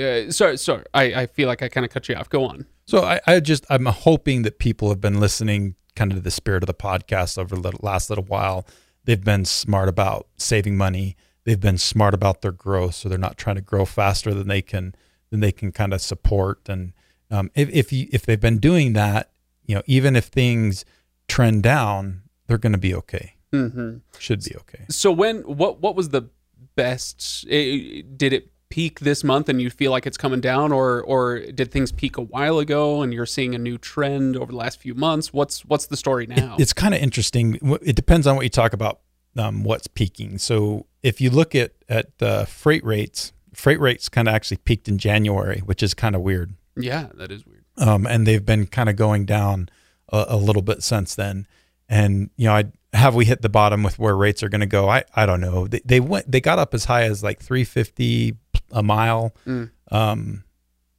uh, 0.00 0.30
sorry, 0.30 0.56
sorry. 0.56 0.84
I, 0.94 1.04
I 1.22 1.26
feel 1.26 1.46
like 1.48 1.62
I 1.62 1.68
kind 1.68 1.84
of 1.84 1.90
cut 1.92 2.08
you 2.08 2.14
off. 2.14 2.28
Go 2.30 2.44
on. 2.44 2.66
So 2.86 3.02
I, 3.04 3.20
I 3.26 3.40
just 3.40 3.64
I'm 3.70 3.86
hoping 3.86 4.42
that 4.42 4.58
people 4.58 4.88
have 4.88 5.00
been 5.00 5.20
listening 5.20 5.74
kind 5.96 6.12
of 6.12 6.18
to 6.18 6.22
the 6.22 6.30
spirit 6.30 6.62
of 6.62 6.66
the 6.68 6.74
podcast 6.74 7.36
over 7.38 7.56
the 7.56 7.72
last 7.82 8.08
little 8.10 8.24
while. 8.24 8.66
They've 9.04 9.22
been 9.22 9.44
smart 9.44 9.88
about 9.88 10.26
saving 10.36 10.76
money. 10.76 11.16
They've 11.44 11.60
been 11.60 11.78
smart 11.78 12.14
about 12.14 12.42
their 12.42 12.52
growth, 12.52 12.94
so 12.94 13.08
they're 13.08 13.18
not 13.18 13.36
trying 13.38 13.56
to 13.56 13.62
grow 13.62 13.84
faster 13.84 14.32
than 14.34 14.48
they 14.48 14.62
can 14.62 14.94
than 15.30 15.40
they 15.40 15.52
can 15.52 15.72
kind 15.72 15.92
of 15.92 16.00
support. 16.00 16.68
And 16.68 16.92
um, 17.30 17.50
if 17.54 17.68
if 17.70 17.92
you 17.92 18.08
if 18.12 18.24
they've 18.26 18.40
been 18.40 18.58
doing 18.58 18.92
that, 18.94 19.30
you 19.64 19.74
know, 19.74 19.82
even 19.86 20.16
if 20.16 20.26
things 20.26 20.84
trend 21.28 21.62
down, 21.62 22.22
they're 22.46 22.58
going 22.58 22.72
to 22.72 22.78
be 22.78 22.94
okay. 22.94 23.34
Mm-hmm. 23.52 23.96
Should 24.18 24.44
be 24.44 24.54
okay. 24.56 24.84
So 24.88 25.10
when 25.12 25.38
what 25.42 25.80
what 25.80 25.96
was 25.96 26.10
the 26.10 26.28
best? 26.76 27.46
eh, 27.50 28.02
Did 28.16 28.32
it 28.32 28.50
peak 28.68 29.00
this 29.00 29.24
month 29.24 29.48
and 29.48 29.60
you 29.60 29.68
feel 29.68 29.90
like 29.90 30.06
it's 30.06 30.16
coming 30.16 30.40
down, 30.40 30.72
or 30.72 31.02
or 31.02 31.40
did 31.40 31.72
things 31.72 31.90
peak 31.92 32.16
a 32.16 32.22
while 32.22 32.58
ago 32.58 33.02
and 33.02 33.12
you're 33.12 33.26
seeing 33.26 33.54
a 33.54 33.58
new 33.58 33.76
trend 33.78 34.36
over 34.36 34.52
the 34.52 34.58
last 34.58 34.78
few 34.80 34.94
months? 34.94 35.32
What's 35.32 35.64
what's 35.64 35.86
the 35.86 35.96
story 35.96 36.26
now? 36.26 36.56
It's 36.58 36.72
kind 36.72 36.94
of 36.94 37.00
interesting. 37.00 37.58
It 37.82 37.96
depends 37.96 38.26
on 38.26 38.36
what 38.36 38.42
you 38.42 38.50
talk 38.50 38.72
about. 38.72 39.00
Um, 39.36 39.62
what's 39.62 39.86
peaking? 39.86 40.38
So 40.38 40.86
if 41.02 41.20
you 41.20 41.30
look 41.30 41.54
at 41.54 41.72
at 41.88 42.18
the 42.18 42.46
freight 42.48 42.84
rates, 42.84 43.32
freight 43.54 43.78
rates 43.80 44.08
kind 44.08 44.28
of 44.28 44.34
actually 44.34 44.56
peaked 44.58 44.88
in 44.88 44.98
January, 44.98 45.60
which 45.60 45.82
is 45.82 45.94
kind 45.94 46.14
of 46.16 46.22
weird. 46.22 46.54
yeah, 46.76 47.08
that 47.14 47.30
is 47.30 47.46
weird. 47.46 47.64
Um, 47.78 48.06
and 48.06 48.26
they've 48.26 48.44
been 48.44 48.66
kind 48.66 48.88
of 48.88 48.96
going 48.96 49.24
down 49.26 49.68
a, 50.12 50.26
a 50.30 50.36
little 50.36 50.62
bit 50.62 50.82
since 50.82 51.14
then. 51.14 51.46
And 51.88 52.30
you 52.36 52.46
know, 52.46 52.54
I 52.54 52.64
have 52.92 53.14
we 53.14 53.24
hit 53.24 53.40
the 53.42 53.48
bottom 53.48 53.82
with 53.82 53.98
where 53.98 54.16
rates 54.16 54.42
are 54.42 54.48
going 54.48 54.60
to 54.62 54.66
go? 54.66 54.88
I 54.88 55.04
I 55.14 55.26
don't 55.26 55.40
know. 55.40 55.66
They, 55.66 55.80
they 55.84 56.00
went 56.00 56.30
they 56.30 56.40
got 56.40 56.58
up 56.58 56.74
as 56.74 56.86
high 56.86 57.04
as 57.04 57.22
like 57.22 57.40
three 57.40 57.64
fifty 57.64 58.36
a 58.72 58.82
mile 58.82 59.32
Mm. 59.46 59.70
um, 59.90 60.44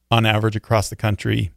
on 0.10 0.26
average 0.26 0.56
across 0.56 0.90
the 0.90 0.96
country. 0.96 1.52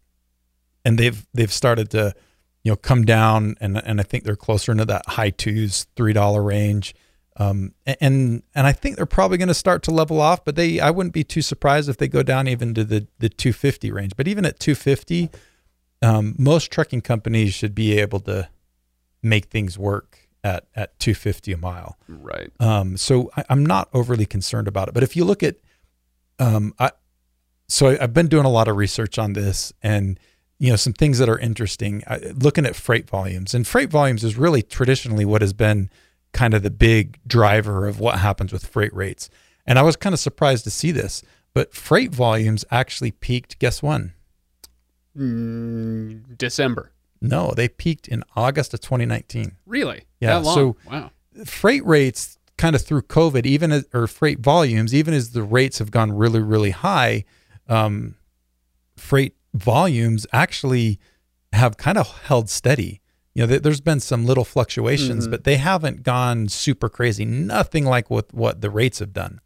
and 0.84 0.98
they've 0.98 1.26
they've 1.34 1.52
started 1.52 1.90
to 1.90 2.14
you 2.62 2.72
know 2.72 2.76
come 2.76 3.04
down 3.04 3.56
and 3.60 3.76
and 3.84 4.00
I 4.00 4.02
think 4.04 4.24
they're 4.24 4.36
closer 4.36 4.72
into 4.72 4.84
that 4.86 5.06
high 5.06 5.30
twos 5.30 5.86
three 5.96 6.12
dollar 6.12 6.42
range. 6.42 6.94
Um, 7.36 7.74
and 7.86 8.42
and 8.54 8.66
I 8.66 8.70
think 8.72 8.94
they're 8.96 9.06
probably 9.06 9.38
going 9.38 9.48
to 9.48 9.54
start 9.54 9.82
to 9.84 9.90
level 9.90 10.20
off, 10.20 10.44
but 10.44 10.54
they 10.54 10.78
I 10.78 10.90
wouldn't 10.90 11.12
be 11.14 11.24
too 11.24 11.42
surprised 11.42 11.88
if 11.88 11.96
they 11.96 12.06
go 12.06 12.22
down 12.22 12.46
even 12.48 12.74
to 12.74 12.84
the 12.84 13.08
the 13.18 13.28
250 13.28 13.90
range. 13.90 14.12
But 14.16 14.28
even 14.28 14.44
at 14.44 14.60
250, 14.60 15.30
um, 16.02 16.34
most 16.38 16.70
trucking 16.70 17.00
companies 17.00 17.52
should 17.52 17.74
be 17.74 17.98
able 17.98 18.20
to 18.20 18.48
make 19.22 19.46
things 19.46 19.76
work 19.78 20.23
at 20.44 20.66
at 20.76 20.98
250 21.00 21.52
a 21.52 21.56
mile. 21.56 21.98
Right. 22.06 22.52
Um, 22.60 22.96
so 22.96 23.30
I, 23.36 23.44
am 23.48 23.64
not 23.64 23.88
overly 23.92 24.26
concerned 24.26 24.68
about 24.68 24.88
it. 24.88 24.94
But 24.94 25.02
if 25.02 25.16
you 25.16 25.24
look 25.24 25.42
at, 25.42 25.56
um, 26.38 26.74
I 26.78 26.92
so 27.66 27.88
I, 27.88 27.96
have 27.96 28.12
been 28.12 28.28
doing 28.28 28.44
a 28.44 28.50
lot 28.50 28.68
of 28.68 28.76
research 28.76 29.18
on 29.18 29.32
this 29.32 29.72
and 29.82 30.20
you 30.58 30.70
know 30.70 30.76
some 30.76 30.92
things 30.92 31.18
that 31.18 31.28
are 31.28 31.38
interesting. 31.38 32.04
I, 32.06 32.18
looking 32.18 32.66
at 32.66 32.76
freight 32.76 33.08
volumes 33.08 33.54
and 33.54 33.66
freight 33.66 33.90
volumes 33.90 34.22
is 34.22 34.36
really 34.36 34.62
traditionally 34.62 35.24
what 35.24 35.40
has 35.40 35.54
been 35.54 35.90
kind 36.32 36.52
of 36.52 36.62
the 36.62 36.70
big 36.70 37.18
driver 37.26 37.86
of 37.86 37.98
what 37.98 38.18
happens 38.18 38.52
with 38.52 38.66
freight 38.66 38.94
rates. 38.94 39.30
And 39.66 39.78
I 39.78 39.82
was 39.82 39.96
kind 39.96 40.12
of 40.12 40.20
surprised 40.20 40.64
to 40.64 40.70
see 40.70 40.90
this, 40.90 41.22
but 41.54 41.72
freight 41.72 42.12
volumes 42.12 42.64
actually 42.70 43.12
peaked. 43.12 43.58
Guess 43.58 43.82
when? 43.82 44.12
Mm, 45.16 46.36
December. 46.36 46.90
No, 47.20 47.52
they 47.56 47.68
peaked 47.68 48.06
in 48.06 48.22
August 48.36 48.74
of 48.74 48.80
2019. 48.80 49.52
Really? 49.64 50.04
Yeah. 50.24 50.42
So 50.54 50.76
wow. 50.90 51.10
Freight 51.44 51.84
rates 51.84 52.38
kind 52.56 52.76
of 52.76 52.82
through 52.82 53.02
COVID, 53.02 53.46
even 53.46 53.72
as, 53.72 53.86
or 53.92 54.06
freight 54.06 54.38
volumes, 54.38 54.94
even 54.94 55.14
as 55.14 55.30
the 55.30 55.42
rates 55.42 55.78
have 55.78 55.90
gone 55.90 56.12
really, 56.12 56.40
really 56.40 56.70
high, 56.70 57.24
um, 57.68 58.14
freight 58.96 59.34
volumes 59.52 60.26
actually 60.32 61.00
have 61.52 61.76
kind 61.76 61.98
of 61.98 62.08
held 62.22 62.48
steady 62.48 63.00
you 63.34 63.44
know, 63.44 63.58
there's 63.58 63.80
been 63.80 64.00
some 64.00 64.24
little 64.24 64.44
fluctuations, 64.44 65.24
mm-hmm. 65.24 65.32
but 65.32 65.44
they 65.44 65.56
haven't 65.56 66.04
gone 66.04 66.48
super 66.48 66.88
crazy. 66.88 67.24
Nothing 67.24 67.84
like 67.84 68.08
what 68.08 68.32
what 68.32 68.60
the 68.60 68.70
rates 68.70 69.00
have 69.00 69.12
done. 69.12 69.40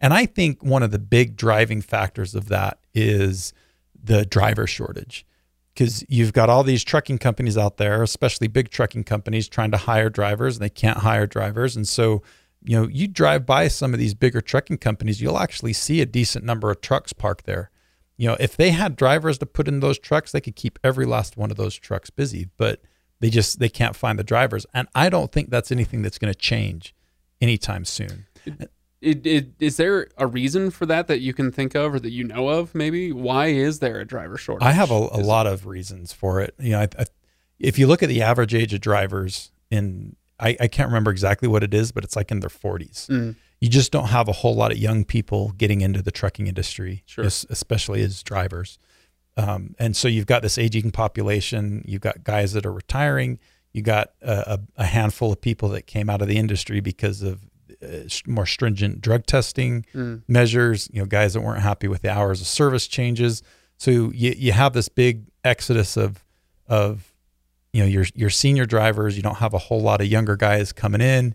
And 0.00 0.14
I 0.14 0.26
think 0.26 0.62
one 0.62 0.82
of 0.82 0.92
the 0.92 0.98
big 0.98 1.36
driving 1.36 1.82
factors 1.82 2.34
of 2.34 2.48
that 2.48 2.78
is 2.94 3.52
the 4.00 4.24
driver 4.24 4.66
shortage. 4.66 5.26
Because 5.74 6.04
you've 6.08 6.32
got 6.32 6.50
all 6.50 6.62
these 6.62 6.84
trucking 6.84 7.18
companies 7.18 7.56
out 7.56 7.78
there, 7.78 8.02
especially 8.02 8.46
big 8.48 8.70
trucking 8.70 9.04
companies, 9.04 9.48
trying 9.48 9.70
to 9.70 9.78
hire 9.78 10.10
drivers 10.10 10.56
and 10.56 10.64
they 10.64 10.70
can't 10.70 10.98
hire 10.98 11.26
drivers. 11.26 11.76
And 11.76 11.88
so, 11.88 12.22
you 12.62 12.78
know, 12.78 12.88
you 12.88 13.08
drive 13.08 13.46
by 13.46 13.68
some 13.68 13.94
of 13.94 13.98
these 13.98 14.12
bigger 14.12 14.42
trucking 14.42 14.78
companies, 14.78 15.20
you'll 15.20 15.38
actually 15.38 15.72
see 15.72 16.00
a 16.00 16.06
decent 16.06 16.44
number 16.44 16.70
of 16.70 16.80
trucks 16.82 17.12
parked 17.12 17.46
there. 17.46 17.70
You 18.18 18.28
know, 18.28 18.36
if 18.38 18.56
they 18.56 18.70
had 18.70 18.96
drivers 18.96 19.38
to 19.38 19.46
put 19.46 19.66
in 19.66 19.80
those 19.80 19.98
trucks, 19.98 20.32
they 20.32 20.40
could 20.40 20.56
keep 20.56 20.78
every 20.84 21.06
last 21.06 21.36
one 21.36 21.50
of 21.50 21.56
those 21.56 21.74
trucks 21.74 22.10
busy. 22.10 22.48
But 22.56 22.82
they 23.20 23.30
just 23.30 23.58
they 23.58 23.68
can't 23.68 23.96
find 23.96 24.18
the 24.18 24.24
drivers, 24.24 24.66
and 24.74 24.88
I 24.94 25.08
don't 25.08 25.30
think 25.30 25.48
that's 25.48 25.72
anything 25.72 26.02
that's 26.02 26.18
going 26.18 26.32
to 26.32 26.38
change 26.38 26.94
anytime 27.40 27.84
soon. 27.84 28.26
It, 29.02 29.26
it, 29.26 29.48
is 29.58 29.78
there 29.78 30.08
a 30.16 30.26
reason 30.26 30.70
for 30.70 30.86
that 30.86 31.08
that 31.08 31.20
you 31.20 31.34
can 31.34 31.50
think 31.50 31.74
of 31.74 31.94
or 31.94 32.00
that 32.00 32.12
you 32.12 32.22
know 32.22 32.48
of? 32.48 32.74
Maybe 32.74 33.10
why 33.10 33.48
is 33.48 33.80
there 33.80 33.98
a 34.00 34.04
driver 34.04 34.38
shortage? 34.38 34.64
I 34.64 34.72
have 34.72 34.90
a, 34.90 34.94
a 34.94 35.18
lot 35.18 35.48
of 35.48 35.66
reasons 35.66 36.12
for 36.12 36.40
it. 36.40 36.54
You 36.60 36.70
know, 36.70 36.80
I, 36.80 36.88
I, 36.98 37.04
if 37.58 37.78
you 37.78 37.88
look 37.88 38.02
at 38.02 38.08
the 38.08 38.22
average 38.22 38.54
age 38.54 38.72
of 38.72 38.80
drivers 38.80 39.50
in, 39.70 40.14
I, 40.38 40.56
I, 40.60 40.68
can't 40.68 40.88
remember 40.88 41.10
exactly 41.10 41.48
what 41.48 41.64
it 41.64 41.74
is, 41.74 41.90
but 41.90 42.04
it's 42.04 42.14
like 42.14 42.30
in 42.30 42.40
their 42.40 42.48
40s. 42.48 43.08
Mm. 43.08 43.34
You 43.60 43.68
just 43.68 43.90
don't 43.90 44.08
have 44.08 44.28
a 44.28 44.32
whole 44.32 44.54
lot 44.54 44.70
of 44.70 44.78
young 44.78 45.04
people 45.04 45.52
getting 45.56 45.80
into 45.80 46.00
the 46.00 46.10
trucking 46.10 46.46
industry, 46.46 47.02
sure. 47.06 47.24
especially 47.24 48.02
as 48.02 48.22
drivers. 48.22 48.78
Um, 49.36 49.74
and 49.78 49.96
so 49.96 50.08
you've 50.08 50.26
got 50.26 50.42
this 50.42 50.58
aging 50.58 50.90
population, 50.90 51.82
you've 51.86 52.00
got 52.00 52.22
guys 52.22 52.52
that 52.52 52.66
are 52.66 52.72
retiring, 52.72 53.38
you 53.72 53.82
got 53.82 54.12
a, 54.20 54.60
a 54.76 54.84
handful 54.84 55.32
of 55.32 55.40
people 55.40 55.70
that 55.70 55.86
came 55.86 56.10
out 56.10 56.20
of 56.20 56.28
the 56.28 56.36
industry 56.36 56.80
because 56.80 57.22
of 57.22 57.40
more 58.26 58.46
stringent 58.46 59.00
drug 59.00 59.26
testing 59.26 59.84
mm. 59.94 60.22
measures, 60.28 60.88
you 60.92 61.00
know, 61.00 61.06
guys 61.06 61.34
that 61.34 61.40
weren't 61.40 61.62
happy 61.62 61.88
with 61.88 62.02
the 62.02 62.10
hours 62.10 62.40
of 62.40 62.46
service 62.46 62.86
changes. 62.86 63.42
So 63.78 63.90
you, 63.90 64.34
you 64.36 64.52
have 64.52 64.72
this 64.72 64.88
big 64.88 65.24
exodus 65.44 65.96
of, 65.96 66.24
of, 66.66 67.12
you 67.72 67.82
know, 67.82 67.88
your, 67.88 68.04
your 68.14 68.30
senior 68.30 68.66
drivers, 68.66 69.16
you 69.16 69.22
don't 69.22 69.38
have 69.38 69.54
a 69.54 69.58
whole 69.58 69.80
lot 69.80 70.00
of 70.00 70.06
younger 70.06 70.36
guys 70.36 70.72
coming 70.72 71.00
in. 71.00 71.34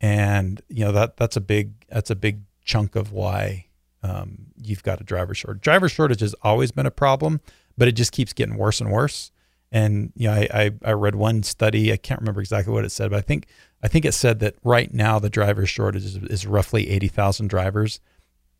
And, 0.00 0.60
you 0.68 0.84
know, 0.84 0.92
that, 0.92 1.16
that's 1.16 1.36
a 1.36 1.40
big, 1.40 1.72
that's 1.88 2.10
a 2.10 2.14
big 2.16 2.42
chunk 2.64 2.94
of 2.94 3.12
why 3.12 3.66
um, 4.02 4.46
you've 4.56 4.82
got 4.82 5.00
a 5.00 5.04
driver 5.04 5.34
shortage. 5.34 5.62
Driver 5.62 5.88
shortage 5.88 6.20
has 6.20 6.34
always 6.42 6.70
been 6.70 6.86
a 6.86 6.90
problem, 6.90 7.40
but 7.76 7.88
it 7.88 7.92
just 7.92 8.12
keeps 8.12 8.32
getting 8.32 8.56
worse 8.56 8.80
and 8.80 8.92
worse. 8.92 9.32
And 9.70 10.12
you 10.16 10.28
know, 10.28 10.34
I, 10.34 10.48
I, 10.52 10.70
I 10.82 10.92
read 10.92 11.14
one 11.14 11.42
study. 11.42 11.92
I 11.92 11.96
can't 11.96 12.20
remember 12.20 12.40
exactly 12.40 12.72
what 12.72 12.84
it 12.84 12.90
said, 12.90 13.10
but 13.10 13.18
I 13.18 13.20
think 13.20 13.46
I 13.82 13.88
think 13.88 14.04
it 14.04 14.12
said 14.12 14.40
that 14.40 14.56
right 14.64 14.92
now 14.92 15.18
the 15.18 15.30
driver 15.30 15.66
shortage 15.66 16.04
is, 16.04 16.16
is 16.16 16.46
roughly 16.46 16.88
eighty 16.88 17.08
thousand 17.08 17.48
drivers, 17.48 18.00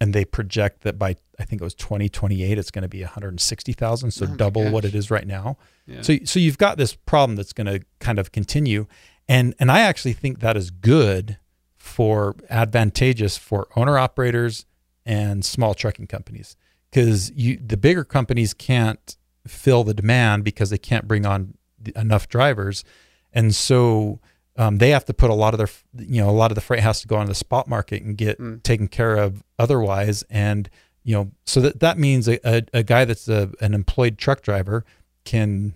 and 0.00 0.14
they 0.14 0.24
project 0.24 0.82
that 0.82 0.98
by 0.98 1.16
I 1.38 1.44
think 1.44 1.62
it 1.62 1.64
was 1.64 1.74
twenty 1.74 2.08
twenty 2.08 2.42
eight 2.42 2.58
it's 2.58 2.70
going 2.70 2.82
to 2.82 2.88
be 2.88 3.00
one 3.00 3.08
hundred 3.08 3.40
sixty 3.40 3.72
thousand, 3.72 4.10
so 4.10 4.26
oh 4.28 4.36
double 4.36 4.64
gosh. 4.64 4.72
what 4.72 4.84
it 4.84 4.94
is 4.94 5.10
right 5.10 5.26
now. 5.26 5.56
Yeah. 5.86 6.02
So 6.02 6.16
so 6.24 6.38
you've 6.38 6.58
got 6.58 6.76
this 6.76 6.94
problem 6.94 7.36
that's 7.36 7.54
going 7.54 7.66
to 7.66 7.80
kind 8.00 8.18
of 8.18 8.30
continue, 8.30 8.86
and 9.28 9.54
and 9.58 9.72
I 9.72 9.80
actually 9.80 10.12
think 10.12 10.40
that 10.40 10.56
is 10.56 10.70
good 10.70 11.38
for 11.76 12.36
advantageous 12.50 13.38
for 13.38 13.66
owner 13.76 13.98
operators 13.98 14.66
and 15.06 15.42
small 15.42 15.72
trucking 15.72 16.06
companies 16.06 16.54
because 16.90 17.30
you 17.32 17.58
the 17.64 17.76
bigger 17.76 18.04
companies 18.04 18.54
can't 18.54 19.16
fill 19.48 19.84
the 19.84 19.94
demand 19.94 20.44
because 20.44 20.70
they 20.70 20.78
can't 20.78 21.08
bring 21.08 21.26
on 21.26 21.54
enough 21.96 22.28
drivers, 22.28 22.84
and 23.32 23.54
so 23.54 24.20
um, 24.56 24.78
they 24.78 24.90
have 24.90 25.04
to 25.06 25.14
put 25.14 25.30
a 25.30 25.34
lot 25.34 25.54
of 25.54 25.58
their 25.58 25.68
you 26.06 26.20
know 26.20 26.28
a 26.28 26.32
lot 26.32 26.50
of 26.50 26.54
the 26.54 26.60
freight 26.60 26.80
has 26.80 27.00
to 27.00 27.08
go 27.08 27.16
on 27.16 27.26
the 27.26 27.34
spot 27.34 27.68
market 27.68 28.02
and 28.02 28.16
get 28.16 28.38
mm. 28.38 28.62
taken 28.62 28.88
care 28.88 29.16
of 29.16 29.42
otherwise, 29.58 30.22
and 30.30 30.68
you 31.04 31.14
know 31.14 31.30
so 31.46 31.60
that 31.60 31.80
that 31.80 31.98
means 31.98 32.28
a, 32.28 32.38
a, 32.48 32.62
a 32.74 32.82
guy 32.82 33.04
that's 33.04 33.28
a, 33.28 33.50
an 33.60 33.74
employed 33.74 34.18
truck 34.18 34.42
driver 34.42 34.84
can 35.24 35.74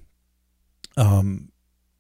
um, 0.97 1.51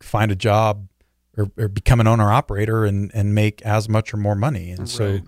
find 0.01 0.31
a 0.31 0.37
job 0.37 0.89
or, 1.37 1.51
or, 1.57 1.69
become 1.69 2.01
an 2.01 2.07
owner 2.07 2.31
operator 2.31 2.85
and 2.85 3.11
and 3.15 3.35
make 3.35 3.63
as 3.63 3.89
much 3.89 4.13
or 4.13 4.17
more 4.17 4.35
money, 4.35 4.71
and 4.71 4.81
right. 4.81 4.89
so 4.89 5.21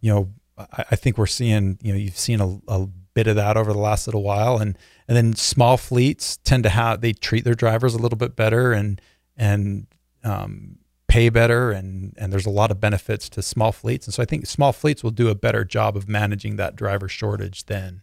you 0.00 0.12
know 0.12 0.30
I, 0.72 0.84
I 0.92 0.96
think 0.96 1.18
we're 1.18 1.26
seeing, 1.26 1.78
you 1.82 1.92
know, 1.92 1.98
you've 1.98 2.18
seen 2.18 2.40
a, 2.40 2.60
a 2.68 2.88
bit 3.14 3.26
of 3.26 3.36
that 3.36 3.56
over 3.56 3.72
the 3.72 3.78
last 3.78 4.06
little 4.06 4.22
while, 4.22 4.58
and 4.58 4.76
and 5.08 5.16
then 5.16 5.34
small 5.34 5.76
fleets 5.76 6.36
tend 6.38 6.62
to 6.64 6.70
have 6.70 7.00
they 7.00 7.12
treat 7.12 7.44
their 7.44 7.54
drivers 7.54 7.94
a 7.94 7.98
little 7.98 8.18
bit 8.18 8.36
better 8.36 8.72
and 8.72 9.00
and 9.36 9.86
um, 10.24 10.78
pay 11.08 11.28
better, 11.28 11.70
and 11.70 12.14
and 12.16 12.32
there's 12.32 12.46
a 12.46 12.50
lot 12.50 12.70
of 12.70 12.80
benefits 12.80 13.28
to 13.30 13.42
small 13.42 13.72
fleets, 13.72 14.06
and 14.06 14.14
so 14.14 14.22
I 14.22 14.26
think 14.26 14.46
small 14.46 14.72
fleets 14.72 15.02
will 15.02 15.10
do 15.10 15.28
a 15.28 15.34
better 15.34 15.64
job 15.64 15.96
of 15.96 16.08
managing 16.08 16.56
that 16.56 16.76
driver 16.76 17.08
shortage 17.08 17.66
than 17.66 18.02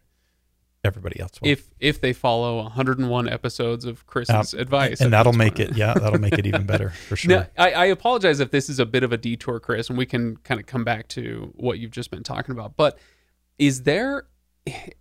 everybody 0.83 1.19
else 1.19 1.39
will. 1.41 1.49
If 1.49 1.69
if 1.79 2.01
they 2.01 2.13
follow 2.13 2.63
101 2.63 3.29
episodes 3.29 3.85
of 3.85 4.05
Chris's 4.05 4.53
uh, 4.53 4.57
advice, 4.57 5.01
and 5.01 5.13
that'll 5.13 5.33
make 5.33 5.59
it, 5.59 5.75
yeah, 5.75 5.93
that'll 5.93 6.19
make 6.19 6.33
it 6.33 6.45
even 6.45 6.65
better 6.65 6.89
for 6.89 7.15
sure. 7.17 7.29
Now, 7.29 7.47
I, 7.57 7.71
I, 7.71 7.85
apologize 7.85 8.39
if 8.39 8.51
this 8.51 8.69
is 8.69 8.79
a 8.79 8.85
bit 8.85 9.03
of 9.03 9.11
a 9.11 9.17
detour, 9.17 9.59
Chris, 9.59 9.89
and 9.89 9.97
we 9.97 10.05
can 10.05 10.37
kind 10.37 10.59
of 10.59 10.65
come 10.65 10.83
back 10.83 11.07
to 11.09 11.53
what 11.55 11.79
you've 11.79 11.91
just 11.91 12.11
been 12.11 12.23
talking 12.23 12.51
about. 12.51 12.75
But 12.75 12.97
is 13.57 13.83
there 13.83 14.25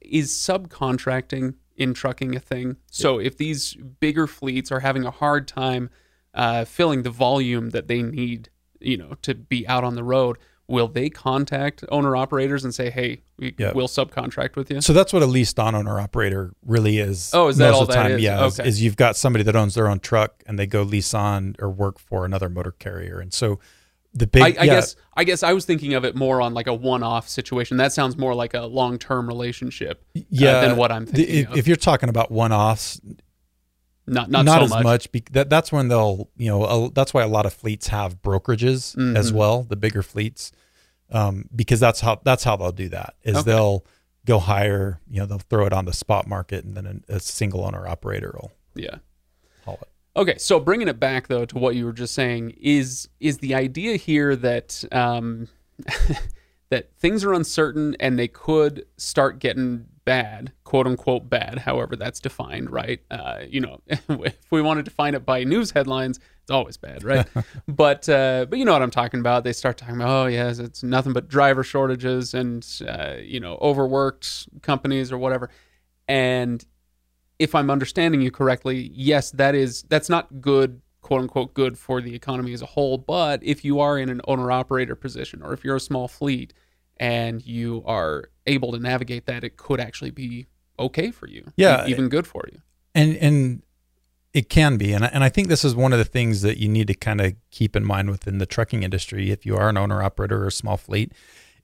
is 0.01 0.31
subcontracting 0.33 1.55
in 1.77 1.95
trucking 1.95 2.35
a 2.35 2.41
thing? 2.41 2.77
So 2.91 3.19
if 3.19 3.37
these 3.37 3.75
bigger 3.75 4.27
fleets 4.27 4.73
are 4.73 4.81
having 4.81 5.05
a 5.05 5.11
hard 5.11 5.47
time 5.49 5.91
uh, 6.35 6.65
filling 6.65 7.03
the 7.03 7.11
volume 7.11 7.71
that 7.71 7.89
they 7.89 8.03
need, 8.03 8.51
you 8.81 8.97
know, 8.97 9.15
to 9.23 9.35
be 9.35 9.67
out 9.67 9.85
on 9.85 9.95
the 9.95 10.05
road 10.05 10.39
will 10.69 10.89
they 10.89 11.09
contact 11.09 11.85
owner 11.91 12.17
operators 12.17 12.65
and 12.65 12.75
say, 12.75 12.91
"Hey, 12.91 13.23
we 13.39 13.55
will 13.75 13.89
subcontract 13.89 14.57
with 14.57 14.71
you"? 14.71 14.81
So 14.81 14.93
that's 14.93 15.13
what 15.13 15.23
a 15.23 15.27
leased 15.27 15.59
on 15.59 15.75
owner 15.75 16.01
operator 16.01 16.53
really 16.65 16.99
is. 16.99 17.31
Oh, 17.33 17.49
is 17.49 17.57
that 17.59 17.73
all 17.73 17.87
the 17.87 17.93
time? 17.93 18.11
That 18.11 18.17
is? 18.17 18.23
Yeah, 18.23 18.45
okay. 18.45 18.63
is, 18.63 18.75
is, 18.77 18.83
you've 18.83 18.97
got 18.97 19.17
somebody 19.17 19.45
that 19.45 19.57
owns 19.57 19.75
their 19.75 19.89
own 19.89 20.01
truck 20.01 20.43
and 20.47 20.59
they 20.59 20.67
go 20.67 20.83
lease 20.83 21.15
on 21.15 21.57
or 21.59 21.71
work 21.71 21.99
for 21.99 22.25
another 22.25 22.49
motor 22.49 22.73
carrier, 22.73 23.21
and 23.21 23.33
so 23.33 23.59
the 24.17 24.27
big. 24.27 24.43
I, 24.43 24.47
I 24.47 24.49
yeah. 24.49 24.65
guess 24.65 24.97
I 25.15 25.25
guess 25.25 25.43
I 25.43 25.53
was 25.53 25.65
thinking 25.65 25.95
of 25.95 26.05
it 26.05 26.15
more 26.15 26.41
on 26.41 26.55
like 26.55 26.67
a 26.67 26.75
one-off 26.75 27.29
situation. 27.29 27.77
That 27.77 27.93
sounds 27.93 28.17
more 28.17 28.35
like 28.35 28.55
a 28.55 28.63
long-term 28.63 29.27
relationship. 29.27 30.05
Uh, 30.17 30.21
yeah, 30.31 30.57
uh, 30.57 30.61
than 30.63 30.77
what 30.77 30.93
I'm 30.93 31.07
thinking. 31.07 31.27
The, 31.27 31.41
if, 31.41 31.57
if, 31.57 31.67
you're 31.67 31.77
talking 31.77 32.09
about 32.09 32.31
one-offs, 32.31 33.01
not 34.07 34.31
not, 34.31 34.45
not 34.45 34.59
so 34.59 34.65
as 34.65 34.71
much. 34.71 34.85
much. 34.85 35.13
Be, 35.13 35.23
that, 35.33 35.51
that's 35.51 35.71
when 35.71 35.89
they'll 35.89 36.31
you 36.37 36.49
know 36.49 36.65
a, 36.65 36.91
that's 36.91 37.13
why 37.13 37.23
a 37.23 37.29
lot 37.29 37.47
of 37.47 37.53
fleets 37.53 37.89
have 37.89 38.23
brokerages 38.23 38.97
mm-hmm. 38.97 39.17
as 39.17 39.33
well. 39.33 39.63
The 39.63 39.77
bigger 39.77 40.03
fleets, 40.03 40.53
um, 41.11 41.49
because 41.55 41.81
that's 41.81 42.01
how 42.01 42.21
that's 42.25 42.45
how 42.45 42.57
they'll 42.57 42.73
do 42.73 42.89
that. 42.91 43.15
Is 43.23 43.37
okay. 43.37 43.51
they'll 43.51 43.85
go 44.25 44.41
hire 44.41 45.01
you 45.09 45.21
know 45.21 45.27
they'll 45.27 45.39
throw 45.39 45.67
it 45.67 45.73
on 45.73 45.85
the 45.85 45.93
spot 45.93 46.27
market 46.27 46.65
and 46.65 46.77
then 46.77 47.05
a, 47.09 47.15
a 47.15 47.21
single 47.21 47.65
owner 47.65 47.87
operator 47.87 48.35
will 48.35 48.51
yeah. 48.77 48.97
Okay, 50.17 50.39
so 50.39 50.59
bringing 50.59 50.89
it 50.89 50.99
back 50.99 51.29
though 51.29 51.45
to 51.45 51.59
what 51.59 51.77
you 51.77 51.85
were 51.85 51.93
just 51.93 52.15
saying 52.15 52.55
is 52.59 53.09
is 53.21 53.39
the 53.39 53.55
idea 53.55 53.97
here 53.97 54.35
that 54.35 54.83
um, 54.91 55.49
that 56.71 56.97
things 56.99 57.23
are 57.23 57.35
uncertain 57.35 57.95
and 58.01 58.19
they 58.19 58.29
could 58.29 58.87
start 58.97 59.39
getting 59.39 59.85
bad, 60.07 60.53
quote 60.65 60.87
unquote 60.87 61.29
bad, 61.29 61.59
however 61.59 61.97
that's 61.97 62.19
defined, 62.19 62.71
right? 62.71 63.01
Uh, 63.11 63.41
you 63.47 63.61
know, 63.61 63.83
if 63.87 64.39
we 64.51 64.63
want 64.63 64.79
to 64.79 64.83
define 64.83 65.15
it 65.15 65.27
by 65.27 65.45
news 65.45 65.73
headlines, 65.73 66.19
it's 66.41 66.51
always 66.51 66.79
bad, 66.79 67.05
right? 67.05 67.27
but 67.69 68.09
uh, 68.09 68.47
but 68.49 68.59
you 68.59 68.65
know 68.65 68.73
what 68.73 68.83
I'm 68.83 68.91
talking 68.91 69.21
about. 69.21 69.45
They 69.45 69.53
start 69.53 69.77
talking 69.77 69.97
about, 69.97 70.09
oh 70.09 70.27
yes, 70.29 70.61
it's 70.61 70.83
nothing 70.83 71.13
but 71.13 71.29
driver 71.29 71.63
shortages 71.63 72.33
and 72.33 72.67
uh, 72.89 73.17
you 73.21 73.39
know 73.39 73.59
overworked 73.61 74.49
companies 74.63 75.13
or 75.13 75.19
whatever. 75.19 75.51
And 76.09 76.65
if 77.39 77.55
I'm 77.55 77.71
understanding 77.71 78.21
you 78.23 78.31
correctly, 78.31 78.91
yes, 78.95 79.31
that 79.33 79.55
is 79.55 79.83
that's 79.89 80.09
not 80.09 80.41
good, 80.41 80.81
quote 81.03 81.23
unquote, 81.23 81.55
good 81.55 81.79
for 81.79 82.01
the 82.01 82.15
economy 82.15 82.53
as 82.53 82.63
a 82.63 82.67
whole. 82.67 82.99
But 82.99 83.43
if 83.43 83.65
you 83.65 83.81
are 83.81 83.99
in 83.99 84.09
an 84.09 84.21
owner 84.27 84.51
operator 84.51 84.95
position, 84.95 85.43
or 85.43 85.53
if 85.53 85.65
you're 85.65 85.77
a 85.77 85.81
small 85.81 86.09
fleet 86.09 86.53
and 86.99 87.45
you 87.45 87.83
are 87.87 88.31
able 88.47 88.73
to 88.73 88.79
navigate 88.79 89.27
that, 89.27 89.45
it 89.45 89.57
could 89.57 89.81
actually 89.81 90.11
be 90.11 90.47
okay 90.79 91.11
for 91.11 91.29
you. 91.29 91.53
Yeah. 91.57 91.87
even 91.87 92.09
good 92.09 92.27
for 92.27 92.45
you. 92.51 92.61
and 92.95 93.17
and 93.17 93.63
it 94.33 94.51
can 94.51 94.77
be 94.77 94.93
and 94.93 95.05
I, 95.05 95.09
and 95.09 95.25
I 95.25 95.31
think 95.31 95.49
this 95.49 95.65
is 95.65 95.75
one 95.75 95.95
of 95.95 95.99
the 95.99 96.05
things 96.05 96.43
that 96.43 96.59
you 96.59 96.69
need 96.69 96.89
to 96.89 96.95
kind 96.95 97.23
of 97.23 97.35
keep 97.51 97.75
in 97.75 97.87
mind 97.87 98.11
within 98.11 98.37
the 98.37 98.45
trucking 98.45 98.83
industry 98.83 99.31
if 99.31 99.47
you 99.47 99.57
are 99.57 99.71
an 99.71 99.79
owner 99.79 100.03
operator 100.03 100.43
or 100.43 100.49
a 100.49 100.53
small 100.53 100.77
fleet 100.77 101.13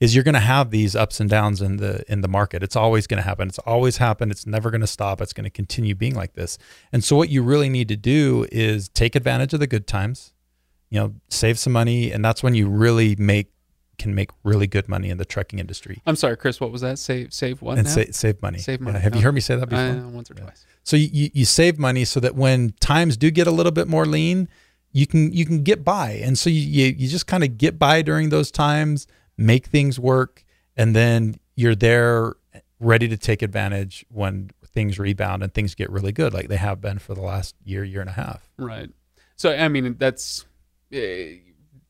is 0.03 0.15
you're 0.15 0.25
going 0.31 0.41
to 0.45 0.49
have 0.57 0.71
these 0.71 0.93
ups 1.03 1.21
and 1.21 1.29
downs 1.31 1.59
in 1.67 1.77
the 1.83 1.93
in 2.13 2.19
the 2.23 2.29
market 2.39 2.59
it's 2.67 2.77
always 2.85 3.07
going 3.07 3.23
to 3.23 3.29
happen 3.31 3.49
it's 3.49 3.59
always 3.73 3.97
happened 3.99 4.31
it's 4.35 4.47
never 4.47 4.69
going 4.75 4.81
to 4.89 4.93
stop 4.99 5.21
it's 5.25 5.33
going 5.33 5.45
to 5.51 5.51
continue 5.63 5.95
being 6.05 6.15
like 6.23 6.33
this 6.41 6.59
and 6.93 7.01
so 7.05 7.17
what 7.17 7.29
you 7.35 7.41
really 7.53 7.69
need 7.69 7.89
to 7.89 7.97
do 7.97 8.47
is 8.51 8.89
take 8.91 9.15
advantage 9.21 9.53
of 9.55 9.61
the 9.61 9.67
good 9.75 9.87
times 9.87 10.33
you 10.91 10.99
know 11.01 11.09
save 11.29 11.57
some 11.59 11.73
money 11.73 12.11
and 12.13 12.25
that's 12.25 12.43
when 12.43 12.55
you 12.55 12.69
really 12.69 13.15
make 13.17 13.49
can 13.99 14.15
make 14.15 14.31
really 14.43 14.67
good 14.67 14.89
money 14.89 15.09
in 15.11 15.19
the 15.19 15.25
trucking 15.35 15.59
industry 15.59 15.97
I'm 16.07 16.17
sorry, 16.17 16.37
Chris. 16.37 16.61
What 16.61 16.73
was 16.73 16.81
that? 16.81 16.99
Save 16.99 17.33
save 17.33 17.63
what 17.63 17.79
and 17.79 17.87
now? 17.87 17.95
sa- 17.95 18.11
save 18.11 18.43
money 18.43 18.59
Save 18.59 18.81
Yeah, 18.81 18.85
money, 18.87 18.99
have 18.99 19.15
you 19.15 19.21
heard 19.23 19.35
me 19.35 19.41
say 19.41 19.55
that 19.57 19.69
before 19.69 19.85
Uh, 19.85 20.09
once 20.09 20.31
or 20.31 20.35
twice. 20.35 20.65
so 20.83 20.97
you, 20.97 21.09
you, 21.13 21.31
you 21.35 21.45
save 21.45 21.79
money 21.79 22.05
so 22.05 22.19
that 22.19 22.35
when 22.35 22.73
times 22.81 23.17
do 23.17 23.31
get 23.31 23.47
a 23.47 23.51
little 23.53 23.71
bit 23.81 23.87
more 23.89 24.07
lean, 24.07 24.49
you 24.91 25.07
can 25.07 25.33
you 25.33 25.45
can 25.47 25.63
get 25.63 25.85
by. 25.85 26.09
And 26.27 26.37
so 26.43 26.49
you 26.51 26.61
you, 26.79 26.87
you 26.99 27.07
just 27.09 27.27
kind 27.27 27.45
of 27.45 27.57
get 27.59 27.79
by 27.79 28.03
during 28.03 28.31
those 28.31 28.51
times, 28.51 29.07
make 29.37 29.67
things 29.67 29.99
work, 29.99 30.45
and 30.77 30.95
then 30.95 31.37
you're 31.55 31.75
there 31.75 32.35
ready 32.81 33.09
to 33.09 33.17
take 33.17 33.43
advantage 33.43 34.05
when 34.09 34.51
things 34.67 34.99
rebound 34.99 35.43
and 35.43 35.53
things 35.55 35.75
get 35.75 35.91
really 35.91 36.13
good, 36.13 36.33
like 36.33 36.49
they 36.49 36.57
have 36.57 36.81
been 36.81 36.99
for 36.99 37.15
the 37.15 37.21
last 37.21 37.55
year, 37.65 37.85
year 37.85 38.01
and 38.01 38.11
a 38.11 38.15
half. 38.15 38.51
Right. 38.59 38.91
So 39.37 39.53
I 39.55 39.69
mean, 39.69 39.97
that's 39.99 40.45
uh, 40.93 40.97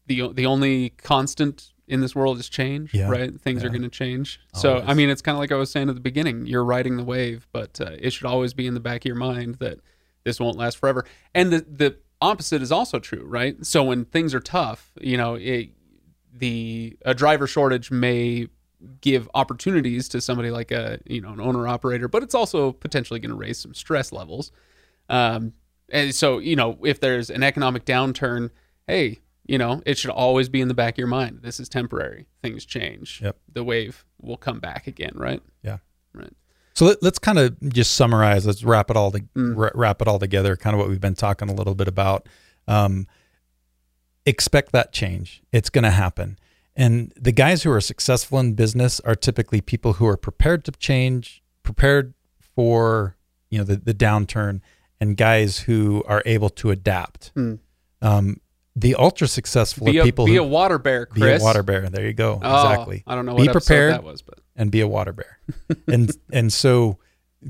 the 0.07 0.33
the 0.33 0.47
only 0.47 0.91
constant 0.91 1.73
in 1.89 2.01
this 2.01 2.15
world 2.15 2.39
is 2.39 2.49
change, 2.49 2.95
Yeah. 2.95 3.09
right? 3.11 3.39
Things 3.41 3.63
are 3.65 3.69
going 3.69 3.83
to 3.83 3.89
change. 3.89 4.41
So 4.55 4.83
I 4.87 4.95
mean, 4.95 5.11
it's 5.11 5.21
kind 5.23 5.35
of 5.37 5.41
like 5.41 5.53
I 5.53 5.57
was 5.57 5.71
saying 5.71 5.89
at 5.89 5.95
the 5.95 6.01
beginning. 6.01 6.47
You're 6.47 6.65
riding 6.65 6.97
the 6.97 7.05
wave, 7.05 7.47
but 7.53 7.81
uh, 7.81 7.91
it 7.99 8.11
should 8.13 8.27
always 8.27 8.55
be 8.55 8.67
in 8.67 8.75
the 8.75 8.81
back 8.81 9.03
of 9.03 9.07
your 9.07 9.17
mind 9.17 9.57
that 9.57 9.81
this 10.25 10.41
won't 10.41 10.57
last 10.57 10.79
forever. 10.79 11.05
And 11.35 11.53
the 11.53 11.67
the 11.69 11.97
opposite 12.21 12.63
is 12.63 12.71
also 12.73 12.99
true, 12.99 13.25
right? 13.25 13.65
So 13.67 13.83
when 13.83 14.05
things 14.05 14.33
are 14.35 14.41
tough, 14.41 14.93
you 15.01 15.17
know, 15.17 15.35
it, 15.35 15.71
the 16.33 16.97
a 17.05 17.15
driver 17.15 17.47
shortage 17.47 17.91
may 17.91 18.49
give 19.01 19.29
opportunities 19.35 20.09
to 20.09 20.21
somebody 20.21 20.51
like 20.51 20.71
a 20.73 20.99
you 21.07 21.21
know 21.21 21.31
an 21.33 21.41
owner 21.41 21.69
operator, 21.69 22.09
but 22.09 22.23
it's 22.23 22.35
also 22.35 22.73
potentially 22.73 23.21
going 23.21 23.31
to 23.31 23.37
raise 23.37 23.59
some 23.59 23.75
stress 23.75 24.13
levels. 24.13 24.51
Um, 25.09 25.53
and 25.91 26.15
so 26.15 26.39
you 26.39 26.57
know 26.57 26.79
if 26.83 27.01
there's 27.01 27.31
an 27.31 27.43
economic 27.43 27.85
downturn, 27.85 28.51
hey, 28.87 29.21
you 29.47 29.59
know 29.59 29.83
it 29.87 29.99
should 29.99 30.11
always 30.11 30.49
be 30.49 30.61
in 30.61 30.69
the 30.69 30.75
back 30.75 30.95
of 30.95 30.99
your 30.99 31.07
mind. 31.07 31.41
This 31.43 31.61
is 31.61 31.69
temporary. 31.69 32.27
Things 32.43 32.65
change. 32.65 33.21
Yep. 33.23 33.37
The 33.53 33.65
wave 33.65 34.05
will 34.21 34.37
come 34.37 34.59
back 34.59 34.87
again, 34.87 35.13
right? 35.15 35.43
Yeah. 35.63 35.79
Right. 36.15 36.33
So 36.75 36.87
let, 36.87 37.03
let's 37.03 37.19
kind 37.19 37.39
of 37.39 37.61
just 37.73 37.93
summarize. 37.93 38.47
Let's 38.47 38.65
wrap 38.65 38.91
it 38.91 38.97
all 38.97 39.11
to, 39.13 39.21
Mm. 39.37 39.55
wra- 39.57 39.73
wrap 39.75 40.01
it 40.01 40.09
all 40.09 40.19
together. 40.19 40.57
Kind 40.57 40.73
of 40.75 40.81
what 40.81 40.89
we've 40.89 41.01
been 41.01 41.15
talking 41.15 41.51
a 41.51 41.55
little 41.55 41.75
bit 41.75 41.87
about. 41.89 42.27
Um, 42.67 43.07
expect 44.27 44.73
that 44.73 44.93
change. 44.93 45.43
It's 45.53 45.71
going 45.71 45.85
to 45.85 45.91
happen. 45.91 46.39
And 46.75 47.13
the 47.17 47.33
guys 47.33 47.63
who 47.63 47.71
are 47.71 47.81
successful 47.81 48.39
in 48.39 48.55
business 48.55 49.01
are 49.01 49.15
typically 49.15 49.61
people 49.61 49.95
who 49.95 50.07
are 50.07 50.17
prepared 50.17 50.65
to 50.65 50.73
change, 50.73 51.43
prepared 51.63 52.15
for 52.55 53.17
you 53.51 53.59
know 53.59 53.65
the, 53.65 53.77
the 53.77 53.95
downturn, 53.95 54.61
and 55.01 55.17
guys 55.17 55.59
who 55.61 56.03
are 56.07 56.23
able 56.25 56.49
to 56.51 56.71
adapt. 56.71 57.35
Mm. 57.35 57.59
Um, 58.01 58.41
the 58.75 58.95
ultra 58.95 59.29
successful 59.29 59.85
Be 59.85 59.99
a 59.99 60.03
people 60.03 60.25
be 60.25 60.37
who 60.37 60.43
a 60.43 60.47
water 60.47 60.79
bear, 60.79 61.05
Chris. 61.05 61.39
be 61.39 61.43
a 61.43 61.45
water 61.45 61.63
bear. 61.63 61.91
There 61.91 62.07
you 62.07 62.15
go. 62.15 62.41
Oh, 62.43 62.71
exactly 62.71 63.03
I 63.07 63.15
don't 63.15 63.27
know 63.27 63.37
Be 63.37 63.43
what 63.45 63.53
prepared. 63.53 63.93
that 63.93 64.03
was, 64.03 64.23
but 64.23 64.39
and 64.57 64.71
be 64.71 64.81
a 64.81 64.89
water 64.89 65.13
bear. 65.13 65.39
and 65.87 66.11
and 66.33 66.51
so 66.53 66.99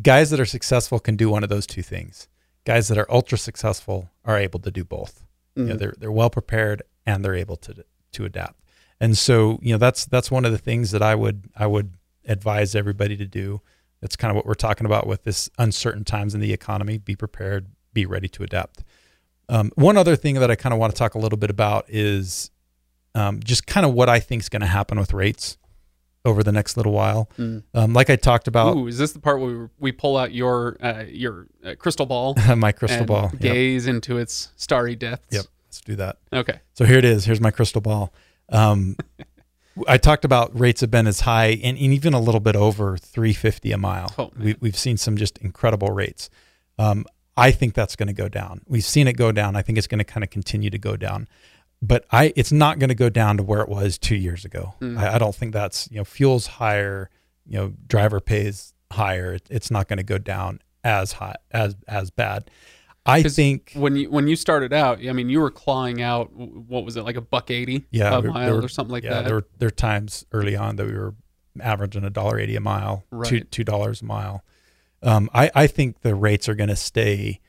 guys 0.03 0.31
that 0.31 0.41
are 0.41 0.45
successful 0.47 0.99
can 0.99 1.17
do 1.17 1.31
one 1.31 1.45
of 1.45 1.49
those 1.49 1.67
two 1.67 1.83
things. 1.83 2.29
Guys 2.65 2.89
that 2.89 2.99
are 2.99 3.11
ultra 3.11 3.39
successful 3.39 4.11
are 4.25 4.39
able 4.39 4.59
to 4.61 4.71
do 4.71 4.85
both. 4.85 5.22
You 5.55 5.65
know, 5.65 5.75
Mhm. 5.75 5.79
they're 5.79 5.95
they're 5.99 6.13
well 6.13 6.31
prepared 6.31 6.83
and 7.07 7.25
they're 7.25 7.35
able 7.35 7.57
to 7.57 7.85
to 8.13 8.25
adapt. 8.25 8.61
And 9.01 9.19
so, 9.19 9.59
you 9.63 9.73
know, 9.73 9.79
that's 9.79 10.05
that's 10.07 10.31
one 10.31 10.45
of 10.45 10.53
the 10.53 10.59
things 10.59 10.91
that 10.93 11.03
I 11.03 11.15
would 11.15 11.49
I 11.57 11.67
would 11.67 11.95
advise 12.27 12.75
everybody 12.75 13.17
to 13.17 13.27
do. 13.27 13.61
That's 14.01 14.17
kind 14.17 14.31
of 14.31 14.37
what 14.37 14.47
we're 14.47 14.55
talking 14.55 14.87
about 14.87 15.07
with 15.07 15.25
this 15.25 15.49
uncertain 15.59 16.05
times 16.05 16.35
in 16.35 16.41
the 16.41 16.53
economy. 16.53 16.99
Be 16.99 17.17
prepared, 17.17 17.67
be 17.93 18.07
ready 18.07 18.29
to 18.29 18.43
adapt. 18.43 18.83
Um, 19.49 19.71
one 19.75 19.97
other 19.97 20.17
thing 20.17 20.37
that 20.37 20.51
I 20.51 20.55
kind 20.57 20.73
of 20.73 20.79
want 20.79 20.93
to 20.95 20.99
talk 20.99 21.15
a 21.15 21.19
little 21.19 21.37
bit 21.37 21.51
about 21.51 21.85
is 21.89 22.51
um, 23.15 23.41
just 23.43 23.67
kind 23.67 23.85
of 23.85 23.93
what 23.93 24.09
I 24.09 24.21
think 24.21 24.43
is 24.43 24.49
going 24.49 24.63
to 24.63 24.67
happen 24.67 24.99
with 24.99 25.13
rates 25.13 25.59
over 26.25 26.43
the 26.43 26.53
next 26.53 26.77
little 26.77 26.93
while. 26.93 27.29
Mm. 27.39 27.63
Um, 27.75 27.93
like 27.93 28.11
I 28.11 28.17
talked 28.17 28.49
about, 28.49 28.77
Ooh, 28.77 28.87
is 28.87 28.99
this 28.99 29.13
the 29.13 29.21
part 29.21 29.41
where 29.41 29.51
we, 29.51 29.69
we 29.81 29.93
pull 29.93 30.17
out 30.17 30.33
your 30.33 30.77
uh, 30.81 31.05
your 31.09 31.47
uh, 31.65 31.75
crystal 31.79 32.07
ball 32.07 32.37
my 32.57 32.73
crystal 32.73 33.07
ball. 33.07 33.31
Yep. 33.33 33.41
gaze 33.41 33.87
into 33.87 34.19
its 34.19 34.53
starry 34.57 34.95
depths? 34.95 35.35
Yep. 35.35 35.47
Let's 35.67 35.81
do 35.81 35.97
that. 35.97 36.19
Okay. 36.33 36.61
So 36.75 36.85
here 36.85 36.99
it 36.99 37.05
is. 37.05 37.25
Here's 37.25 37.41
my 37.41 37.51
crystal 37.51 37.81
ball. 37.81 38.13
Um, 38.51 38.97
I 39.89 39.97
talked 39.97 40.25
about 40.25 40.59
rates 40.59 40.83
have 40.83 40.91
been 40.91 41.07
as 41.07 41.21
high 41.21 41.59
and, 41.63 41.79
and 41.79 41.95
even 41.95 42.13
a 42.13 42.21
little 42.21 42.41
bit 42.41 42.57
over 42.57 42.99
350 42.99 43.73
a 43.73 43.79
mile. 43.79 44.15
Oh, 44.19 44.31
we, 44.39 44.55
we've 44.61 44.77
seen 44.77 44.99
some 44.99 45.17
just 45.17 45.39
incredible 45.39 45.89
rates. 45.89 46.29
Um, 46.79 47.07
I 47.37 47.51
think 47.51 47.73
that's 47.73 47.97
going 47.97 48.09
to 48.09 48.13
go 48.13 48.29
down. 48.29 48.61
We've 48.69 48.85
seen 48.85 49.09
it 49.09 49.15
go 49.17 49.33
down. 49.33 49.57
I 49.57 49.63
think 49.63 49.79
it's 49.79 49.87
going 49.87 49.99
to 49.99 50.05
kind 50.05 50.23
of 50.23 50.29
continue 50.29 50.69
to 50.69 50.79
go 50.79 50.97
down. 50.97 51.27
But 51.85 52.05
I, 52.13 52.33
it's 52.37 52.53
not 52.53 52.79
going 52.79 52.89
to 52.91 52.95
go 52.95 53.09
down 53.09 53.37
to 53.39 53.43
where 53.43 53.61
it 53.61 53.69
was 53.69 53.99
two 53.99 54.15
years 54.15 54.45
ago. 54.45 54.75
Mm. 54.81 54.97
I, 54.99 55.15
I 55.17 55.19
don't 55.19 55.35
think 55.35 55.53
that's 55.53 55.89
you 55.91 55.97
know 55.99 56.05
fuel's 56.05 56.47
higher. 56.47 57.11
You 57.47 57.59
know, 57.59 57.73
driver 57.89 58.21
pays 58.21 58.73
higher. 58.93 59.35
It, 59.35 59.43
it's 59.51 59.71
not 59.71 59.89
going 59.89 59.97
to 59.97 60.05
go 60.05 60.19
down 60.19 60.61
as 60.85 61.13
high 61.15 61.35
as 61.51 61.75
as 61.89 62.11
bad. 62.11 62.51
I 63.05 63.25
think 63.25 63.73
When 63.75 63.97
you 63.97 64.09
when 64.11 64.29
you 64.29 64.37
started 64.37 64.73
out, 64.73 65.05
I 65.05 65.13
mean, 65.13 65.29
you 65.29 65.41
were 65.41 65.51
clawing 65.51 66.01
out 66.01 66.33
what 66.33 66.85
was 66.85 66.97
it 66.97 67.03
like 67.03 67.17
a 67.17 67.21
buck 67.21 67.51
eighty 67.51 67.85
Yeah, 67.91 68.17
a 68.17 68.23
mile 68.23 68.55
were- 68.59 68.65
or 68.65 68.69
something 68.69 68.93
like 68.93 69.03
yeah, 69.03 69.15
that. 69.15 69.25
there 69.25 69.35
were 69.35 69.47
there 69.59 69.67
were 69.67 69.71
times 69.73 70.25
early 70.31 70.55
on 70.55 70.77
that 70.77 70.87
we 70.87 70.93
were 70.93 71.17
averaging 71.61 72.05
a 72.05 72.11
dollar 72.11 72.39
eighty 72.39 72.55
a 72.55 72.61
mile, 72.61 73.05
two 73.11 73.17
Right. 73.17 73.51
two 73.51 73.65
dollars 73.65 74.03
a 74.03 74.05
mile. 74.05 74.45
Um, 75.03 75.29
I 75.35 75.51
I 75.53 75.67
think 75.67 76.03
the 76.03 76.15
rates 76.15 76.49
are 76.49 76.55
going 76.55 76.69
to 76.69 76.77
stay 76.77 77.41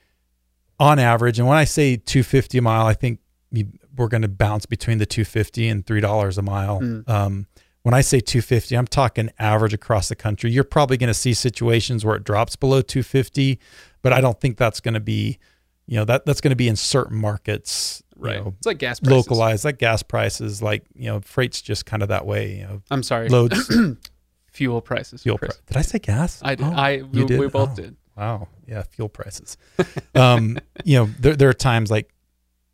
on 0.79 0.97
average, 0.97 1.37
and 1.37 1.47
when 1.47 1.57
I 1.59 1.65
say 1.65 1.97
two 1.97 2.23
fifty 2.23 2.57
a 2.57 2.61
mile, 2.63 2.87
I 2.87 2.95
think 2.95 3.19
you, 3.51 3.67
we're 3.95 4.07
going 4.07 4.21
to 4.23 4.27
bounce 4.27 4.65
between 4.65 4.97
the 4.97 5.05
two 5.05 5.25
fifty 5.25 5.67
and 5.67 5.85
three 5.85 6.01
dollars 6.01 6.37
a 6.37 6.41
mile. 6.41 6.79
Mm. 6.81 7.07
Um, 7.09 7.47
when 7.83 7.93
I 7.93 7.99
say 7.99 8.21
250, 8.21 8.75
I'm 8.77 8.87
talking 8.87 9.29
average 9.39 9.73
across 9.73 10.07
the 10.07 10.15
country. 10.15 10.49
You're 10.49 10.63
probably 10.63 10.95
going 10.95 11.09
to 11.09 11.13
see 11.13 11.33
situations 11.33 12.05
where 12.05 12.15
it 12.15 12.23
drops 12.23 12.55
below 12.55 12.81
250, 12.81 13.59
but 14.01 14.13
I 14.13 14.21
don't 14.21 14.39
think 14.39 14.55
that's 14.57 14.79
going 14.79 14.93
to 14.93 15.01
be, 15.01 15.37
you 15.85 15.97
know, 15.97 16.05
that 16.05 16.25
that's 16.25 16.39
going 16.39 16.51
to 16.51 16.55
be 16.55 16.69
in 16.69 16.77
certain 16.77 17.17
markets, 17.17 18.01
you 18.15 18.23
right. 18.23 18.37
know, 18.41 18.53
it's 18.57 18.65
like 18.65 18.77
gas 18.77 19.01
prices. 19.01 19.11
localized, 19.17 19.65
like 19.65 19.79
gas 19.79 20.01
prices, 20.01 20.61
like 20.61 20.85
you 20.95 21.07
know, 21.07 21.19
freight's 21.19 21.61
just 21.61 21.85
kind 21.85 22.01
of 22.01 22.07
that 22.07 22.25
way. 22.25 22.55
You 22.59 22.63
know, 22.63 22.81
I'm 22.89 23.03
sorry. 23.03 23.27
loads, 23.27 23.69
Fuel 24.53 24.81
prices. 24.81 25.23
fuel. 25.23 25.37
Chris. 25.37 25.57
Pri- 25.57 25.63
did 25.67 25.77
I 25.77 25.81
say 25.81 25.99
gas? 25.99 26.39
I 26.41 26.55
did. 26.55 26.65
Oh, 26.67 26.71
I 26.71 26.89
you 26.91 27.07
we, 27.11 27.25
did? 27.25 27.39
we 27.39 27.47
both 27.47 27.71
Oh, 27.71 27.75
did. 27.75 27.95
Wow, 28.15 28.47
yeah, 28.67 28.83
fuel 28.83 29.09
prices. 29.09 29.57
um, 30.15 30.57
you 30.85 30.99
know, 30.99 31.09
there 31.19 31.35
there 31.35 31.49
are 31.49 31.53
times 31.53 31.89
like 31.91 32.13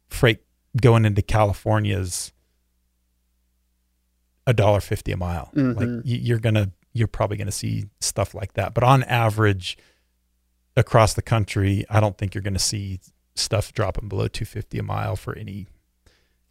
freight 0.10 0.40
going 0.82 1.06
into 1.06 1.22
California's 1.22 2.32
a 4.48 4.54
dollar 4.54 4.82
fifty 4.82 5.12
a 5.12 5.18
mile. 5.18 5.50
Like 5.54 5.78
Mhm. 5.88 6.02
you, 6.06 6.18
you're 6.18 6.40
gonna, 6.40 6.72
you're 6.94 7.08
probably 7.08 7.38
gonna 7.38 7.52
see 7.52 7.86
stuff 8.00 8.34
like 8.34 8.54
that. 8.54 8.74
But 8.74 8.84
on 8.84 9.04
average, 9.04 9.78
across 10.76 11.14
the 11.14 11.22
country, 11.22 11.86
I 11.90 12.00
don't 12.00 12.18
think 12.18 12.34
you're 12.34 12.42
gonna 12.42 12.58
see 12.60 13.00
stuff 13.36 13.74
dropping 13.74 14.10
below 14.10 14.28
two 14.28 14.46
fifty 14.46 14.80
a 14.80 14.84
mile 14.84 15.16
for 15.16 15.36
any 15.38 15.68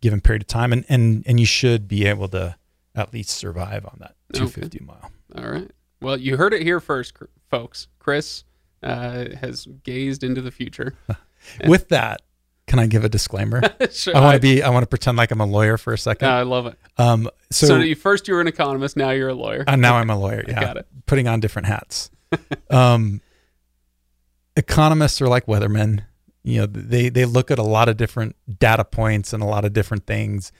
given 0.01 0.21
period 0.21 0.43
of 0.43 0.47
time. 0.49 0.73
And 0.73 0.85
and 0.89 1.25
and 1.27 1.41
you 1.41 1.47
should 1.47 1.89
be 1.89 2.07
able 2.07 2.29
to 2.29 2.57
at 2.95 3.13
least 3.13 3.31
survive 3.31 3.85
on 3.85 3.97
that 4.01 4.15
two 4.33 4.49
fifty 4.49 4.79
a 4.79 4.83
mile. 4.83 5.11
All 5.37 5.49
right. 5.51 5.71
Well, 6.01 6.17
you 6.17 6.37
heard 6.37 6.55
it 6.55 6.63
here 6.63 6.79
first, 6.81 7.15
folks. 7.51 7.89
Chris 7.99 8.45
uh, 8.83 9.25
has 9.41 9.67
gazed 9.83 10.23
into 10.23 10.41
the 10.41 10.53
future. 10.53 10.95
With 11.67 11.89
that, 11.89 12.23
can 12.69 12.79
I 12.79 12.87
give 12.87 13.05
a 13.05 13.09
disclaimer? 13.09 13.61
Sure, 13.91 14.15
I 14.17 14.21
want 14.21 14.35
to 14.35 14.41
be. 14.41 14.63
I 14.63 14.69
want 14.71 14.83
to 14.85 14.87
pretend 14.87 15.17
like 15.17 15.31
I'm 15.33 15.41
a 15.41 15.47
lawyer 15.47 15.77
for 15.79 15.93
a 15.93 15.99
second. 15.99 16.29
I 16.29 16.43
love 16.43 16.67
it. 16.67 16.75
Um, 16.99 17.29
so, 17.51 17.67
So, 17.67 17.77
you, 17.79 17.95
first 17.97 18.29
you 18.29 18.35
were 18.35 18.41
an 18.41 18.47
economist, 18.47 18.97
now 18.97 19.11
you're 19.11 19.31
a 19.31 19.35
lawyer. 19.35 19.65
uh, 19.67 19.75
now 19.77 19.97
I'm 19.97 20.11
a 20.11 20.19
lawyer. 20.19 20.45
Yeah, 20.49 20.61
got 20.61 20.77
it. 20.77 20.87
putting 21.07 21.27
on 21.27 21.41
different 21.41 21.67
hats. 21.67 22.11
um, 22.71 23.21
economists 24.57 25.21
are 25.21 25.29
like 25.29 25.47
weathermen. 25.47 26.05
You 26.45 26.61
know, 26.61 26.67
they 26.67 27.09
they 27.09 27.25
look 27.25 27.51
at 27.51 27.59
a 27.59 27.63
lot 27.65 27.89
of 27.89 27.97
different 27.97 28.37
data 28.59 28.85
points 28.85 29.33
and 29.33 29.43
a 29.43 29.47
lot 29.47 29.65
of 29.65 29.73
different 29.73 30.07
things, 30.07 30.53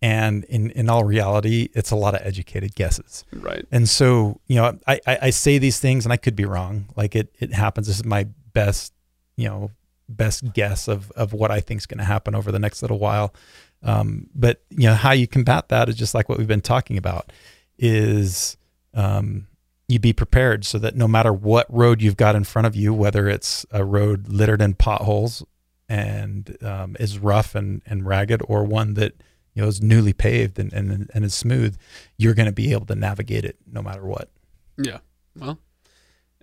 and 0.00 0.44
in 0.44 0.70
in 0.70 0.88
all 0.88 1.04
reality, 1.04 1.68
it's 1.74 1.90
a 1.90 1.96
lot 1.96 2.14
of 2.14 2.20
educated 2.24 2.74
guesses. 2.74 3.24
Right. 3.32 3.64
And 3.72 3.88
so, 3.88 4.40
you 4.46 4.56
know, 4.56 4.78
I 4.86 5.00
I, 5.06 5.18
I 5.22 5.30
say 5.30 5.58
these 5.58 5.78
things 5.80 6.04
and 6.04 6.12
I 6.12 6.16
could 6.16 6.36
be 6.36 6.44
wrong. 6.44 6.86
Like 6.96 7.16
it 7.16 7.34
it 7.38 7.52
happens. 7.52 7.86
This 7.86 7.96
is 7.96 8.04
my 8.04 8.26
best, 8.52 8.92
you 9.36 9.48
know, 9.48 9.70
best 10.12 10.52
guess 10.52 10.88
of 10.88 11.10
of 11.12 11.32
what 11.32 11.50
I 11.50 11.60
think 11.60 11.78
is 11.78 11.86
going 11.86 11.98
to 11.98 12.04
happen 12.04 12.34
over 12.34 12.52
the 12.52 12.58
next 12.58 12.82
little 12.82 12.98
while. 12.98 13.34
Um, 13.82 14.28
but 14.34 14.62
you 14.70 14.88
know, 14.88 14.94
how 14.94 15.12
you 15.12 15.26
combat 15.26 15.68
that 15.68 15.88
is 15.88 15.96
just 15.96 16.14
like 16.14 16.28
what 16.28 16.38
we've 16.38 16.46
been 16.46 16.60
talking 16.60 16.96
about. 16.96 17.32
Is 17.78 18.56
um, 18.94 19.48
you 19.88 19.98
be 19.98 20.12
prepared 20.12 20.64
so 20.64 20.78
that 20.78 20.96
no 20.96 21.08
matter 21.08 21.32
what 21.32 21.66
road 21.72 22.00
you've 22.00 22.16
got 22.16 22.34
in 22.34 22.44
front 22.44 22.66
of 22.66 22.76
you, 22.76 22.94
whether 22.94 23.28
it's 23.28 23.66
a 23.70 23.84
road 23.84 24.28
littered 24.28 24.62
in 24.62 24.74
potholes 24.74 25.44
and 25.88 26.56
um, 26.62 26.96
is 26.98 27.18
rough 27.18 27.54
and, 27.54 27.82
and 27.84 28.06
ragged, 28.06 28.42
or 28.48 28.64
one 28.64 28.94
that 28.94 29.14
you 29.54 29.62
know 29.62 29.68
is 29.68 29.82
newly 29.82 30.12
paved 30.12 30.58
and, 30.58 30.72
and, 30.72 31.10
and 31.12 31.24
is 31.24 31.34
smooth, 31.34 31.76
you're 32.16 32.34
going 32.34 32.46
to 32.46 32.52
be 32.52 32.72
able 32.72 32.86
to 32.86 32.94
navigate 32.94 33.44
it 33.44 33.56
no 33.70 33.82
matter 33.82 34.04
what. 34.04 34.30
Yeah. 34.78 34.98
Well, 35.36 35.58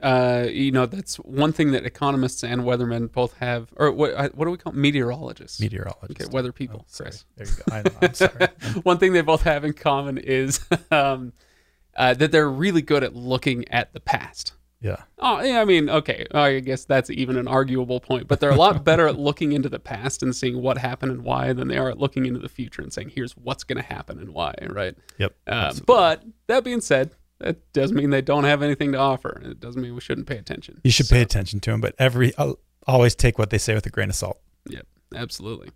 uh, 0.01 0.47
you 0.49 0.71
know, 0.71 0.85
that's 0.85 1.17
one 1.17 1.51
thing 1.53 1.71
that 1.71 1.85
economists 1.85 2.43
and 2.43 2.61
weathermen 2.61 3.11
both 3.11 3.33
have, 3.37 3.69
or 3.75 3.91
what, 3.91 4.13
uh, 4.13 4.29
what 4.35 4.45
do 4.45 4.51
we 4.51 4.57
call 4.57 4.73
meteorologists? 4.73 5.59
Meteorologists. 5.59 6.23
Okay, 6.25 6.33
weather 6.33 6.51
people, 6.51 6.85
Oh. 6.87 7.03
Chris. 7.03 7.25
There 7.35 7.47
you 7.47 7.53
go. 7.53 7.75
I 7.75 7.81
know. 7.81 7.91
I'm 8.01 8.13
sorry. 8.13 8.47
one 8.83 8.97
thing 8.97 9.13
they 9.13 9.21
both 9.21 9.43
have 9.43 9.63
in 9.65 9.73
common 9.73 10.17
is 10.17 10.59
um, 10.91 11.33
uh, 11.95 12.13
that 12.13 12.31
they're 12.31 12.49
really 12.49 12.81
good 12.81 13.03
at 13.03 13.15
looking 13.15 13.67
at 13.69 13.91
the 13.93 13.99
past. 13.99 14.53
yeah. 14.81 15.03
Oh, 15.17 15.41
yeah, 15.43 15.59
I 15.59 15.65
mean, 15.65 15.89
okay, 15.89 16.25
I 16.33 16.59
guess 16.61 16.85
that's 16.85 17.09
even 17.09 17.35
an 17.35 17.47
arguable 17.49 17.99
point, 17.99 18.29
but 18.29 18.39
they're 18.39 18.51
a 18.51 18.55
lot 18.55 18.85
better 18.85 19.05
at 19.07 19.19
looking 19.19 19.51
into 19.51 19.67
the 19.67 19.79
past 19.79 20.23
and 20.23 20.33
seeing 20.33 20.61
what 20.61 20.77
happened 20.77 21.11
and 21.11 21.23
why 21.25 21.51
than 21.51 21.67
they 21.67 21.77
are 21.77 21.89
at 21.89 21.97
looking 21.97 22.25
into 22.25 22.39
the 22.39 22.47
future 22.47 22.81
and 22.81 22.93
saying, 22.93 23.09
here's 23.09 23.33
what's 23.33 23.65
going 23.65 23.75
to 23.81 23.83
happen 23.83 24.17
and 24.19 24.29
why, 24.29 24.53
right? 24.69 24.95
Yep. 25.17 25.35
Uh, 25.45 25.73
but 25.85 26.23
that 26.47 26.63
being 26.63 26.79
said, 26.79 27.11
that 27.39 27.71
doesn't 27.73 27.95
mean 27.95 28.09
they 28.09 28.21
don't 28.21 28.43
have 28.43 28.61
anything 28.61 28.91
to 28.93 28.97
offer. 28.97 29.41
It 29.43 29.59
doesn't 29.59 29.81
mean 29.81 29.95
we 29.95 30.01
shouldn't 30.01 30.27
pay 30.27 30.37
attention. 30.37 30.81
you 30.83 30.91
should 30.91 31.07
So- 31.07 31.15
pay 31.15 31.21
attention 31.21 31.59
to 31.61 31.71
them, 31.71 31.81
but 31.81 31.95
every 31.97 32.33
always 32.87 33.15
take 33.15 33.37
what 33.37 33.49
they 33.49 33.57
say 33.57 33.75
with 33.75 33.85
a 33.85 33.89
grain 33.89 34.09
of 34.09 34.15
salt. 34.15 34.39
Yep, 34.67 34.85
absolutely. 35.15 35.69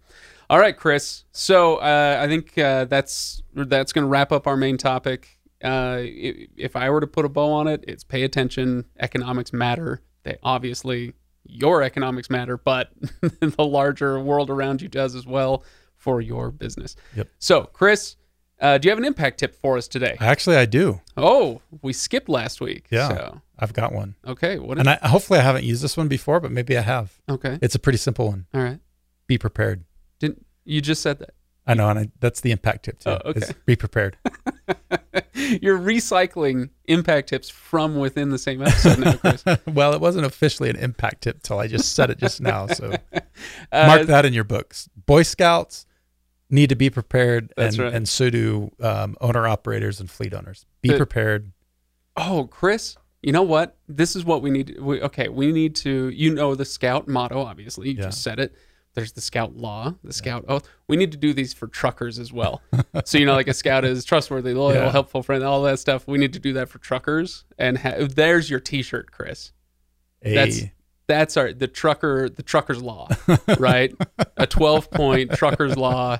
All 0.49 0.59
right, 0.59 0.75
Chris. 0.75 1.23
So 1.31 1.77
uh, 1.77 2.19
I 2.21 2.27
think 2.27 2.57
uh, 2.57 2.85
that's 2.85 3.41
that's 3.53 3.93
going 3.93 4.03
to 4.03 4.09
wrap 4.09 4.31
up 4.31 4.45
our 4.47 4.57
main 4.57 4.77
topic. 4.77 5.39
Uh, 5.63 5.99
if 6.01 6.75
I 6.75 6.89
were 6.89 6.99
to 6.99 7.07
put 7.07 7.23
a 7.23 7.29
bow 7.29 7.51
on 7.53 7.67
it, 7.67 7.85
it's 7.87 8.03
pay 8.03 8.23
attention. 8.23 8.85
Economics 8.99 9.53
matter. 9.53 10.01
They 10.23 10.37
obviously 10.43 11.13
your 11.45 11.81
economics 11.81 12.29
matter, 12.29 12.57
but 12.57 12.91
the 13.21 13.63
larger 13.65 14.19
world 14.19 14.49
around 14.49 14.81
you 14.81 14.87
does 14.89 15.15
as 15.15 15.25
well 15.25 15.63
for 15.95 16.19
your 16.21 16.51
business. 16.51 16.95
Yep. 17.15 17.29
So, 17.39 17.63
Chris, 17.63 18.17
uh, 18.59 18.77
do 18.77 18.87
you 18.87 18.91
have 18.91 18.97
an 18.97 19.05
impact 19.05 19.39
tip 19.39 19.55
for 19.55 19.77
us 19.77 19.87
today? 19.87 20.17
Actually, 20.19 20.57
I 20.57 20.65
do. 20.65 21.01
Oh, 21.17 21.61
we 21.81 21.93
skipped 21.93 22.29
last 22.29 22.61
week. 22.61 22.85
Yeah. 22.89 23.09
So, 23.09 23.41
I've 23.59 23.73
got 23.73 23.93
one, 23.93 24.15
okay. 24.25 24.59
What? 24.59 24.77
And 24.79 24.89
I, 24.89 24.95
hopefully 25.03 25.39
I 25.39 25.43
haven't 25.43 25.63
used 25.63 25.83
this 25.83 25.95
one 25.95 26.07
before, 26.07 26.39
but 26.39 26.51
maybe 26.51 26.77
I 26.77 26.81
have. 26.81 27.13
okay. 27.29 27.59
It's 27.61 27.75
a 27.75 27.79
pretty 27.79 27.97
simple 27.97 28.27
one. 28.27 28.45
All 28.53 28.61
right. 28.61 28.79
Be 29.27 29.37
prepared. 29.37 29.83
Didn't 30.19 30.45
you 30.65 30.81
just 30.81 31.01
said 31.01 31.19
that? 31.19 31.31
I 31.65 31.75
know, 31.75 31.89
and 31.89 31.99
I, 31.99 32.07
that's 32.19 32.41
the 32.41 32.51
impact 32.51 32.85
tip 32.85 32.99
too. 32.99 33.11
Oh, 33.11 33.21
okay. 33.25 33.39
is 33.39 33.53
be 33.65 33.75
prepared. 33.75 34.17
You're 35.33 35.79
recycling 35.79 36.69
impact 36.85 37.29
tips 37.29 37.49
from 37.49 37.95
within 37.95 38.29
the 38.29 38.37
same 38.37 38.61
episode 38.61 38.99
now, 38.99 39.13
Chris. 39.13 39.43
well, 39.67 39.93
it 39.93 40.01
wasn't 40.01 40.25
officially 40.25 40.69
an 40.69 40.75
impact 40.75 41.23
tip 41.23 41.41
till 41.41 41.59
I 41.59 41.67
just 41.67 41.93
said 41.93 42.09
it 42.09 42.17
just 42.17 42.41
now. 42.41 42.67
So 42.67 42.95
Uh, 43.71 43.87
mark 43.87 44.07
that 44.07 44.25
in 44.25 44.33
your 44.33 44.43
books. 44.43 44.89
Boy 45.05 45.23
Scouts 45.23 45.85
need 46.49 46.69
to 46.69 46.75
be 46.75 46.89
prepared, 46.89 47.51
That's 47.57 47.75
and, 47.75 47.83
right. 47.83 47.93
and 47.93 48.07
so 48.07 48.29
do 48.29 48.71
um, 48.81 49.15
owner 49.21 49.47
operators 49.47 49.99
and 49.99 50.09
fleet 50.09 50.33
owners. 50.33 50.65
Be 50.81 50.89
But- 50.89 50.97
prepared. 50.97 51.51
Oh, 52.15 52.47
Chris, 52.51 52.95
you 53.23 53.31
know 53.31 53.41
what? 53.43 53.77
This 53.87 54.15
is 54.15 54.23
what 54.23 54.41
we 54.43 54.51
need. 54.51 54.77
We, 54.79 55.01
okay, 55.01 55.29
we 55.29 55.51
need 55.51 55.75
to. 55.77 56.09
You 56.09 56.33
know 56.35 56.53
the 56.55 56.65
Scout 56.65 57.07
motto, 57.07 57.41
obviously. 57.41 57.89
You 57.89 57.95
Yeah. 57.95 58.03
just 58.05 58.21
said 58.21 58.39
it. 58.39 58.53
There's 58.93 59.13
the 59.13 59.21
Scout 59.21 59.55
law, 59.55 59.95
the 60.03 60.13
Scout 60.13 60.45
oath. 60.47 60.69
We 60.87 60.97
need 60.97 61.11
to 61.13 61.17
do 61.17 61.33
these 61.33 61.51
for 61.51 61.67
truckers 61.67 62.19
as 62.19 62.31
well. 62.31 62.61
so 63.05 63.17
you 63.17 63.25
know, 63.25 63.33
like 63.33 63.47
a 63.47 63.53
Scout 63.55 63.83
is 63.85 64.05
trustworthy, 64.05 64.53
loyal, 64.53 64.75
Yeah. 64.75 64.91
helpful 64.91 65.23
friend, 65.23 65.43
all 65.43 65.63
that 65.63 65.79
stuff. 65.79 66.07
We 66.07 66.19
need 66.19 66.33
to 66.33 66.39
do 66.39 66.53
that 66.53 66.69
for 66.69 66.77
truckers. 66.77 67.43
And 67.57 67.79
ha- 67.79 68.05
there's 68.07 68.51
your 68.51 68.59
T-shirt, 68.59 69.11
Chris. 69.11 69.51
A, 70.21 70.35
That's 70.35 70.61
that's 71.07 71.35
our 71.35 71.51
the 71.51 71.67
trucker 71.67 72.29
the 72.29 72.43
trucker's 72.43 72.83
law, 72.83 73.07
right? 73.57 73.91
a 74.37 74.45
12 74.45 74.91
point 74.91 75.31
trucker's 75.31 75.75
law. 75.75 76.19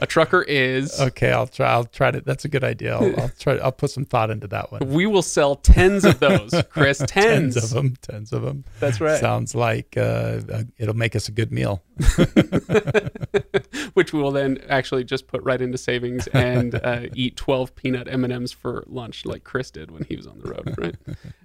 A 0.00 0.06
trucker 0.06 0.42
is. 0.42 1.00
okay, 1.00 1.32
I'll 1.32 1.46
try. 1.46 1.70
I'll 1.70 1.84
try 1.84 2.10
to. 2.10 2.20
That's 2.20 2.44
a 2.44 2.48
good 2.48 2.64
idea. 2.64 2.96
I'll, 2.96 3.20
I'll 3.20 3.32
try. 3.38 3.54
I'll 3.56 3.72
put 3.72 3.90
some 3.90 4.04
thought 4.04 4.30
into 4.30 4.46
that 4.48 4.72
one. 4.72 4.88
We 4.88 5.06
will 5.06 5.22
sell 5.22 5.56
tens 5.56 6.04
of 6.04 6.20
those, 6.20 6.52
Chris. 6.70 6.98
Tens. 7.06 7.54
Tens 7.54 7.56
of 7.56 7.70
them. 7.70 7.96
Tens 8.02 8.32
of 8.32 8.42
them. 8.42 8.64
That's 8.80 9.00
right. 9.00 9.20
Sounds 9.20 9.54
like 9.54 9.96
uh, 9.96 10.40
uh, 10.52 10.62
it'll 10.78 10.96
make 10.96 11.16
us 11.16 11.28
a 11.28 11.32
good 11.32 11.52
meal. 11.52 11.82
which 13.94 14.12
we 14.12 14.20
will 14.20 14.30
then 14.30 14.58
actually 14.68 15.04
just 15.04 15.26
put 15.26 15.42
right 15.42 15.60
into 15.60 15.78
savings 15.78 16.26
and 16.28 16.74
uh, 16.74 17.06
eat 17.14 17.36
12 17.36 17.74
peanut 17.74 18.08
m&ms 18.08 18.52
for 18.52 18.84
lunch 18.86 19.24
like 19.24 19.44
chris 19.44 19.70
did 19.70 19.90
when 19.90 20.04
he 20.04 20.16
was 20.16 20.26
on 20.26 20.38
the 20.38 20.50
road 20.50 20.74
right 20.78 20.94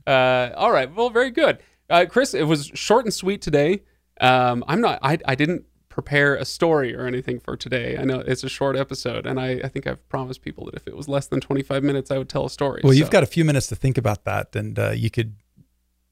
uh, 0.07 0.53
all 0.57 0.71
right 0.71 0.93
well 0.93 1.09
very 1.09 1.31
good 1.31 1.59
uh, 1.89 2.05
chris 2.07 2.33
it 2.33 2.43
was 2.43 2.71
short 2.73 3.05
and 3.05 3.13
sweet 3.13 3.41
today 3.41 3.81
um, 4.19 4.63
i'm 4.67 4.81
not 4.81 4.99
I, 5.01 5.17
I 5.25 5.35
didn't 5.35 5.65
prepare 5.91 6.35
a 6.35 6.45
story 6.45 6.95
or 6.95 7.05
anything 7.05 7.39
for 7.39 7.55
today 7.57 7.97
i 7.97 8.03
know 8.03 8.19
it's 8.21 8.43
a 8.43 8.49
short 8.49 8.75
episode 8.75 9.25
and 9.27 9.39
I, 9.39 9.59
I 9.63 9.67
think 9.67 9.85
i've 9.85 10.07
promised 10.09 10.41
people 10.41 10.65
that 10.65 10.75
if 10.75 10.87
it 10.87 10.95
was 10.95 11.07
less 11.07 11.27
than 11.27 11.39
25 11.41 11.83
minutes 11.83 12.09
i 12.09 12.17
would 12.17 12.29
tell 12.29 12.45
a 12.45 12.49
story 12.49 12.81
Well, 12.83 12.93
you've 12.93 13.11
got 13.11 13.23
a 13.23 13.27
few 13.37 13.45
minutes 13.45 13.67
to 13.67 13.75
think 13.75 13.97
about 13.97 14.23
that, 14.23 14.55
and 14.55 14.79
uh, 14.79 14.91
you 14.91 15.09
could 15.09 15.35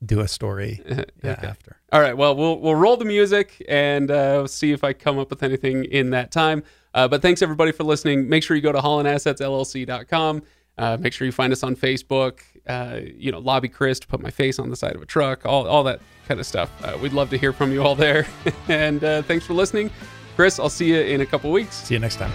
do 0.06 0.20
a 0.22 0.28
story 0.28 0.82
yeah, 0.88 1.04
Okay. 1.34 1.48
after. 1.48 1.76
All 1.92 2.00
right. 2.00 2.16
Well, 2.16 2.34
we'll 2.36 2.58
we'll 2.60 2.76
roll 2.76 2.96
the 2.96 3.04
music 3.06 3.48
and 3.68 4.10
uh, 4.12 4.48
see 4.48 4.72
if 4.72 4.82
I 4.84 4.94
come 4.94 5.18
up 5.20 5.30
with 5.30 5.44
anything 5.44 5.84
in 5.86 6.12
that 6.12 6.32
time. 6.32 6.64
Uh, 6.94 7.08
but 7.08 7.22
thanks 7.22 7.42
everybody 7.42 7.72
for 7.74 7.84
listening. 7.84 8.30
Make 8.30 8.44
sure 8.44 8.56
you 8.56 8.62
go 8.62 8.72
to 8.72 8.80
hollandassetsllc.com. 8.80 10.42
Uh, 10.80 10.96
make 10.98 11.12
sure 11.12 11.26
you 11.26 11.32
find 11.34 11.52
us 11.52 11.62
on 11.62 11.76
Facebook. 11.76 12.40
Uh, 12.66 13.02
you 13.04 13.34
know, 13.34 13.40
lobby 13.40 13.68
Chris 13.68 14.00
to 14.00 14.08
put 14.08 14.22
my 14.22 14.32
face 14.32 14.60
on 14.60 14.70
the 14.70 14.78
side 14.78 14.96
of 14.96 15.02
a 15.02 15.06
truck. 15.06 15.46
All 15.46 15.68
all 15.68 15.84
that 15.84 16.00
kind 16.26 16.40
of 16.40 16.46
stuff. 16.46 16.72
Uh, 16.84 16.98
we'd 17.02 17.12
love 17.12 17.30
to 17.32 17.38
hear 17.38 17.52
from 17.52 17.74
you 17.74 17.84
all 17.84 17.96
there. 17.96 18.26
and 18.70 19.04
uh, 19.04 19.22
thanks 19.24 19.46
for 19.46 19.54
listening, 19.54 19.92
Chris. 20.38 20.58
I'll 20.58 20.70
see 20.70 20.88
you 20.88 21.02
in 21.02 21.20
a 21.20 21.26
couple 21.26 21.52
weeks. 21.52 21.76
See 21.84 21.96
you 21.96 22.00
next 22.00 22.16
time. 22.16 22.32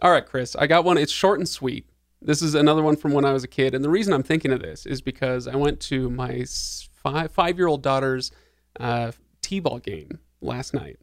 All 0.00 0.12
right, 0.12 0.24
Chris, 0.24 0.56
I 0.56 0.66
got 0.66 0.84
one. 0.84 0.96
It's 0.96 1.12
short 1.12 1.40
and 1.40 1.48
sweet. 1.48 1.84
This 2.26 2.42
is 2.42 2.56
another 2.56 2.82
one 2.82 2.96
from 2.96 3.12
when 3.12 3.24
I 3.24 3.32
was 3.32 3.44
a 3.44 3.48
kid, 3.48 3.72
and 3.72 3.84
the 3.84 3.88
reason 3.88 4.12
I'm 4.12 4.24
thinking 4.24 4.52
of 4.52 4.60
this 4.60 4.84
is 4.84 5.00
because 5.00 5.46
I 5.46 5.54
went 5.54 5.78
to 5.82 6.10
my 6.10 6.44
five 6.92 7.30
five 7.30 7.56
year 7.56 7.68
old 7.68 7.82
daughter's 7.82 8.32
uh, 8.80 9.12
t-ball 9.42 9.78
game 9.78 10.18
last 10.40 10.74
night, 10.74 10.98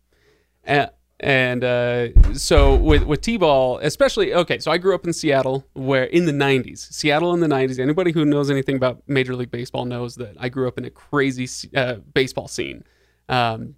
and, 0.66 0.90
and 1.22 1.64
uh, 1.64 2.34
so 2.34 2.76
with 2.76 3.04
with 3.04 3.22
t-ball, 3.22 3.78
especially 3.78 4.34
okay. 4.34 4.60
So 4.60 4.70
I 4.70 4.78
grew 4.78 4.94
up 4.94 5.08
in 5.08 5.14
Seattle, 5.14 5.66
where 5.72 6.04
in 6.04 6.26
the 6.26 6.34
'90s, 6.34 6.92
Seattle 6.92 7.34
in 7.34 7.40
the 7.40 7.48
'90s. 7.48 7.80
Anybody 7.80 8.12
who 8.12 8.26
knows 8.26 8.52
anything 8.52 8.76
about 8.76 9.02
Major 9.08 9.34
League 9.34 9.52
Baseball 9.52 9.86
knows 9.86 10.16
that 10.16 10.36
I 10.38 10.50
grew 10.50 10.68
up 10.68 10.78
in 10.78 10.84
a 10.84 10.90
crazy 10.90 11.48
uh, 11.74 11.96
baseball 12.14 12.50
scene. 12.50 12.84
Um, 13.30 13.76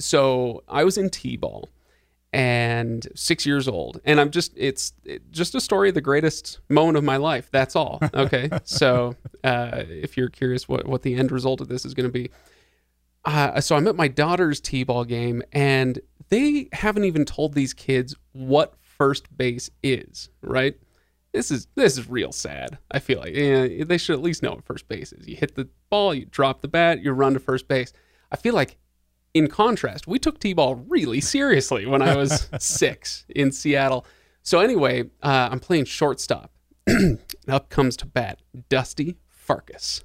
so 0.00 0.64
I 0.66 0.82
was 0.82 0.98
in 0.98 1.10
t-ball 1.10 1.68
and 2.32 3.08
six 3.14 3.46
years 3.46 3.68
old. 3.68 4.00
And 4.04 4.20
i'm 4.20 4.30
just 4.30 4.52
it's 4.56 4.92
it, 5.04 5.30
just 5.30 5.54
a 5.54 5.60
story 5.60 5.88
of 5.88 5.94
the 5.94 6.00
greatest 6.00 6.60
moment 6.68 6.98
of 6.98 7.04
my 7.04 7.16
life 7.16 7.48
that's 7.50 7.74
all 7.74 8.00
okay? 8.14 8.50
So 8.64 9.14
uh, 9.44 9.84
if 9.88 10.16
you're 10.16 10.28
curious 10.28 10.68
what, 10.68 10.86
what 10.86 11.02
the 11.02 11.14
end 11.14 11.32
result 11.32 11.60
of 11.60 11.68
this 11.68 11.84
is 11.84 11.94
going 11.94 12.08
to 12.08 12.12
be 12.12 12.30
uh, 13.24 13.60
so 13.60 13.76
i'm 13.76 13.86
at 13.88 13.96
my 13.96 14.08
daughter's 14.08 14.60
t-ball 14.60 15.04
game 15.04 15.42
and 15.52 16.00
they 16.28 16.68
haven't 16.72 17.04
even 17.04 17.24
told 17.24 17.54
these 17.54 17.72
kids 17.72 18.14
what 18.32 18.74
first 18.82 19.34
base 19.36 19.70
is 19.82 20.28
right? 20.42 20.76
This 21.32 21.50
is 21.50 21.66
this 21.74 21.98
is 21.98 22.08
real 22.08 22.32
sad 22.32 22.78
i 22.90 22.98
feel 22.98 23.20
like. 23.20 23.34
Yeah, 23.34 23.84
they 23.84 23.98
should 23.98 24.14
at 24.14 24.22
least 24.22 24.42
know 24.42 24.50
what 24.50 24.64
first 24.64 24.88
base 24.88 25.12
is. 25.12 25.28
You 25.28 25.36
hit 25.36 25.54
the 25.54 25.68
ball 25.90 26.14
you 26.14 26.26
drop 26.26 26.60
the 26.60 26.68
bat 26.68 27.02
you 27.02 27.12
run 27.12 27.34
to 27.34 27.40
first 27.40 27.68
base. 27.68 27.92
I 28.30 28.36
feel 28.36 28.54
like 28.54 28.76
in 29.34 29.48
contrast, 29.48 30.06
we 30.06 30.18
took 30.18 30.40
T-ball 30.40 30.76
really 30.88 31.20
seriously 31.20 31.86
when 31.86 32.02
I 32.02 32.16
was 32.16 32.48
six 32.58 33.24
in 33.28 33.52
Seattle. 33.52 34.06
So 34.42 34.60
anyway, 34.60 35.04
uh, 35.22 35.48
I'm 35.50 35.60
playing 35.60 35.84
shortstop. 35.84 36.52
Up 37.48 37.68
comes 37.68 37.96
to 37.98 38.06
bat 38.06 38.40
Dusty 38.68 39.16
Farkas. 39.28 40.04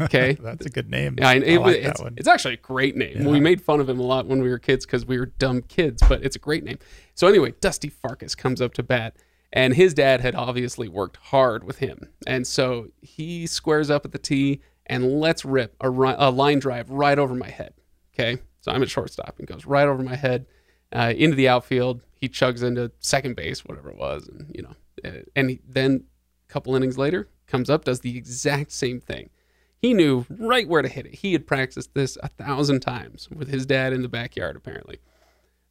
Okay. 0.00 0.32
That's 0.42 0.66
a 0.66 0.70
good 0.70 0.90
name. 0.90 1.16
Yeah, 1.18 1.28
I, 1.28 1.34
I 1.34 1.56
like 1.56 1.76
it's, 1.76 1.98
that 1.98 2.04
one. 2.04 2.14
it's 2.16 2.28
actually 2.28 2.54
a 2.54 2.58
great 2.58 2.96
name. 2.96 3.22
Yeah. 3.22 3.28
We 3.28 3.40
made 3.40 3.62
fun 3.62 3.80
of 3.80 3.88
him 3.88 4.00
a 4.00 4.02
lot 4.02 4.26
when 4.26 4.42
we 4.42 4.48
were 4.48 4.58
kids 4.58 4.86
because 4.86 5.06
we 5.06 5.18
were 5.18 5.26
dumb 5.26 5.62
kids, 5.62 6.02
but 6.08 6.24
it's 6.24 6.36
a 6.36 6.40
great 6.40 6.64
name. 6.64 6.78
So 7.14 7.26
anyway, 7.26 7.54
Dusty 7.60 7.88
Farkas 7.88 8.34
comes 8.34 8.60
up 8.60 8.74
to 8.74 8.82
bat, 8.82 9.16
and 9.52 9.74
his 9.74 9.94
dad 9.94 10.20
had 10.20 10.34
obviously 10.34 10.88
worked 10.88 11.16
hard 11.18 11.64
with 11.64 11.78
him, 11.78 12.08
and 12.26 12.46
so 12.46 12.88
he 13.00 13.46
squares 13.46 13.90
up 13.90 14.04
at 14.04 14.12
the 14.12 14.18
tee 14.18 14.60
and 14.86 15.20
lets 15.20 15.44
rip 15.44 15.76
a, 15.80 15.88
a 15.88 16.30
line 16.30 16.58
drive 16.58 16.90
right 16.90 17.18
over 17.18 17.34
my 17.34 17.50
head. 17.50 17.74
Okay, 18.20 18.42
so 18.60 18.72
I'm 18.72 18.82
at 18.82 18.90
shortstop 18.90 19.38
and 19.38 19.48
goes 19.48 19.64
right 19.64 19.88
over 19.88 20.02
my 20.02 20.16
head 20.16 20.46
uh, 20.92 21.12
into 21.16 21.36
the 21.36 21.48
outfield. 21.48 22.02
He 22.14 22.28
chugs 22.28 22.62
into 22.62 22.92
second 22.98 23.36
base, 23.36 23.64
whatever 23.64 23.90
it 23.90 23.96
was, 23.96 24.28
and 24.28 24.50
you 24.54 24.62
know, 24.62 24.74
uh, 25.04 25.22
and 25.34 25.50
he, 25.50 25.60
then 25.66 26.04
a 26.48 26.52
couple 26.52 26.76
innings 26.76 26.98
later 26.98 27.28
comes 27.46 27.70
up, 27.70 27.84
does 27.84 28.00
the 28.00 28.16
exact 28.16 28.72
same 28.72 29.00
thing. 29.00 29.30
He 29.78 29.94
knew 29.94 30.26
right 30.28 30.68
where 30.68 30.82
to 30.82 30.88
hit 30.88 31.06
it. 31.06 31.14
He 31.16 31.32
had 31.32 31.46
practiced 31.46 31.94
this 31.94 32.18
a 32.22 32.28
thousand 32.28 32.80
times 32.80 33.28
with 33.30 33.48
his 33.48 33.64
dad 33.64 33.94
in 33.94 34.02
the 34.02 34.08
backyard, 34.08 34.54
apparently. 34.54 34.98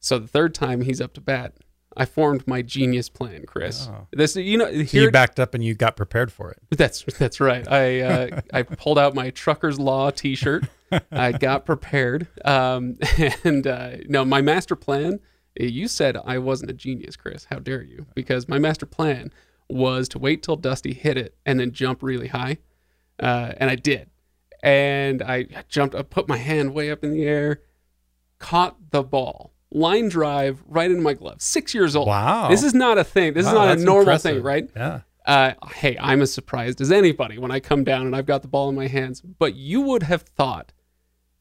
So 0.00 0.18
the 0.18 0.26
third 0.26 0.52
time 0.52 0.80
he's 0.80 1.00
up 1.00 1.12
to 1.14 1.20
bat, 1.20 1.54
I 1.96 2.04
formed 2.04 2.46
my 2.46 2.62
genius 2.62 3.08
plan, 3.08 3.44
Chris. 3.46 3.88
Oh. 3.90 4.06
This, 4.12 4.36
you 4.36 4.56
know, 4.56 4.70
So 4.84 4.98
you 4.98 5.10
backed 5.10 5.40
up 5.40 5.54
and 5.54 5.64
you 5.64 5.74
got 5.74 5.96
prepared 5.96 6.30
for 6.32 6.50
it. 6.50 6.58
that's 6.70 7.02
that's 7.18 7.40
right. 7.40 7.66
I 7.68 8.00
uh, 8.00 8.40
I 8.52 8.62
pulled 8.62 8.98
out 8.98 9.14
my 9.14 9.30
Trucker's 9.30 9.78
Law 9.78 10.10
T-shirt. 10.10 10.64
I 11.12 11.32
got 11.32 11.66
prepared, 11.66 12.26
um, 12.44 12.96
and 13.44 13.66
uh, 13.66 13.90
no, 14.08 14.24
my 14.24 14.40
master 14.40 14.76
plan. 14.76 15.20
You 15.58 15.88
said 15.88 16.16
I 16.24 16.38
wasn't 16.38 16.70
a 16.70 16.74
genius, 16.74 17.16
Chris. 17.16 17.46
How 17.50 17.58
dare 17.58 17.82
you? 17.82 18.06
Because 18.14 18.48
my 18.48 18.58
master 18.58 18.86
plan 18.86 19.32
was 19.68 20.08
to 20.10 20.18
wait 20.18 20.42
till 20.42 20.56
Dusty 20.56 20.94
hit 20.94 21.16
it 21.16 21.36
and 21.44 21.58
then 21.60 21.72
jump 21.72 22.02
really 22.02 22.28
high, 22.28 22.58
uh, 23.20 23.52
and 23.56 23.68
I 23.70 23.74
did. 23.76 24.10
And 24.62 25.22
I 25.22 25.46
jumped. 25.68 25.94
I 25.94 26.02
put 26.02 26.28
my 26.28 26.36
hand 26.36 26.72
way 26.74 26.90
up 26.90 27.02
in 27.02 27.12
the 27.12 27.24
air, 27.24 27.62
caught 28.38 28.90
the 28.90 29.02
ball, 29.02 29.52
line 29.72 30.08
drive 30.08 30.62
right 30.66 30.90
into 30.90 31.02
my 31.02 31.14
glove. 31.14 31.40
Six 31.40 31.74
years 31.74 31.94
old. 31.96 32.08
Wow. 32.08 32.48
This 32.48 32.62
is 32.62 32.74
not 32.74 32.98
a 32.98 33.04
thing. 33.04 33.34
This 33.34 33.46
is 33.46 33.52
not 33.52 33.76
a 33.78 33.80
normal 33.80 34.00
impressive. 34.02 34.36
thing, 34.36 34.42
right? 34.42 34.70
Yeah. 34.74 35.00
uh, 35.26 35.52
hey, 35.74 35.96
I'm 36.00 36.22
as 36.22 36.32
surprised 36.32 36.80
as 36.80 36.90
anybody 36.90 37.38
when 37.38 37.50
I 37.50 37.60
come 37.60 37.84
down 37.84 38.06
and 38.06 38.16
I've 38.16 38.26
got 38.26 38.42
the 38.42 38.48
ball 38.48 38.68
in 38.68 38.74
my 38.74 38.86
hands. 38.88 39.20
But 39.20 39.54
you 39.54 39.80
would 39.82 40.02
have 40.04 40.22
thought 40.22 40.72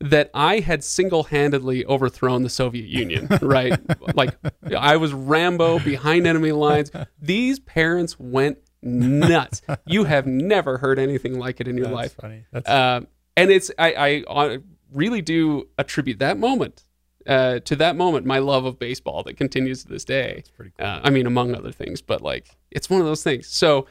that 0.01 0.29
I 0.33 0.59
had 0.59 0.83
single 0.83 1.23
handedly 1.25 1.85
overthrown 1.85 2.43
the 2.43 2.49
Soviet 2.49 2.87
Union, 2.87 3.27
right? 3.41 3.77
like 4.15 4.37
I 4.77 4.95
was 4.97 5.11
Rambo 5.11 5.79
behind 5.79 6.25
enemy 6.27 6.51
lines. 6.53 6.91
These 7.21 7.59
parents 7.59 8.17
went 8.19 8.59
nuts. 8.81 9.61
You 9.85 10.05
have 10.05 10.25
never 10.25 10.77
heard 10.77 10.99
anything 10.99 11.37
like 11.37 11.59
it 11.59 11.67
in 11.67 11.75
your 11.77 11.87
That's 11.87 11.95
life. 11.95 12.15
funny. 12.15 12.45
That's 12.53 12.69
Um, 12.69 13.07
and 13.35 13.51
it's 13.51 13.71
I, 13.77 13.93
I 13.93 14.23
uh, 14.33 14.57
really 14.93 15.21
do 15.21 15.67
attribute 15.77 16.19
that 16.19 16.37
moment 16.37 16.83
uh, 17.29 17.59
to 17.59 17.75
that 17.77 17.95
moment 17.95 18.25
my 18.25 18.39
love 18.39 18.65
of 18.65 18.79
baseball 18.79 19.23
that 19.23 19.37
continues 19.37 19.83
to 19.83 19.89
this 19.89 20.03
day. 20.03 20.43
pretty 20.57 20.71
cool. 20.77 20.87
Uh, 20.87 20.99
I 21.03 21.11
mean, 21.11 21.27
among 21.27 21.55
other 21.55 21.71
things, 21.71 22.01
but 22.01 22.21
like 22.21 22.57
it's 22.71 22.89
one 22.89 22.99
of 22.99 23.05
those 23.05 23.23
things. 23.23 23.47
So 23.47 23.87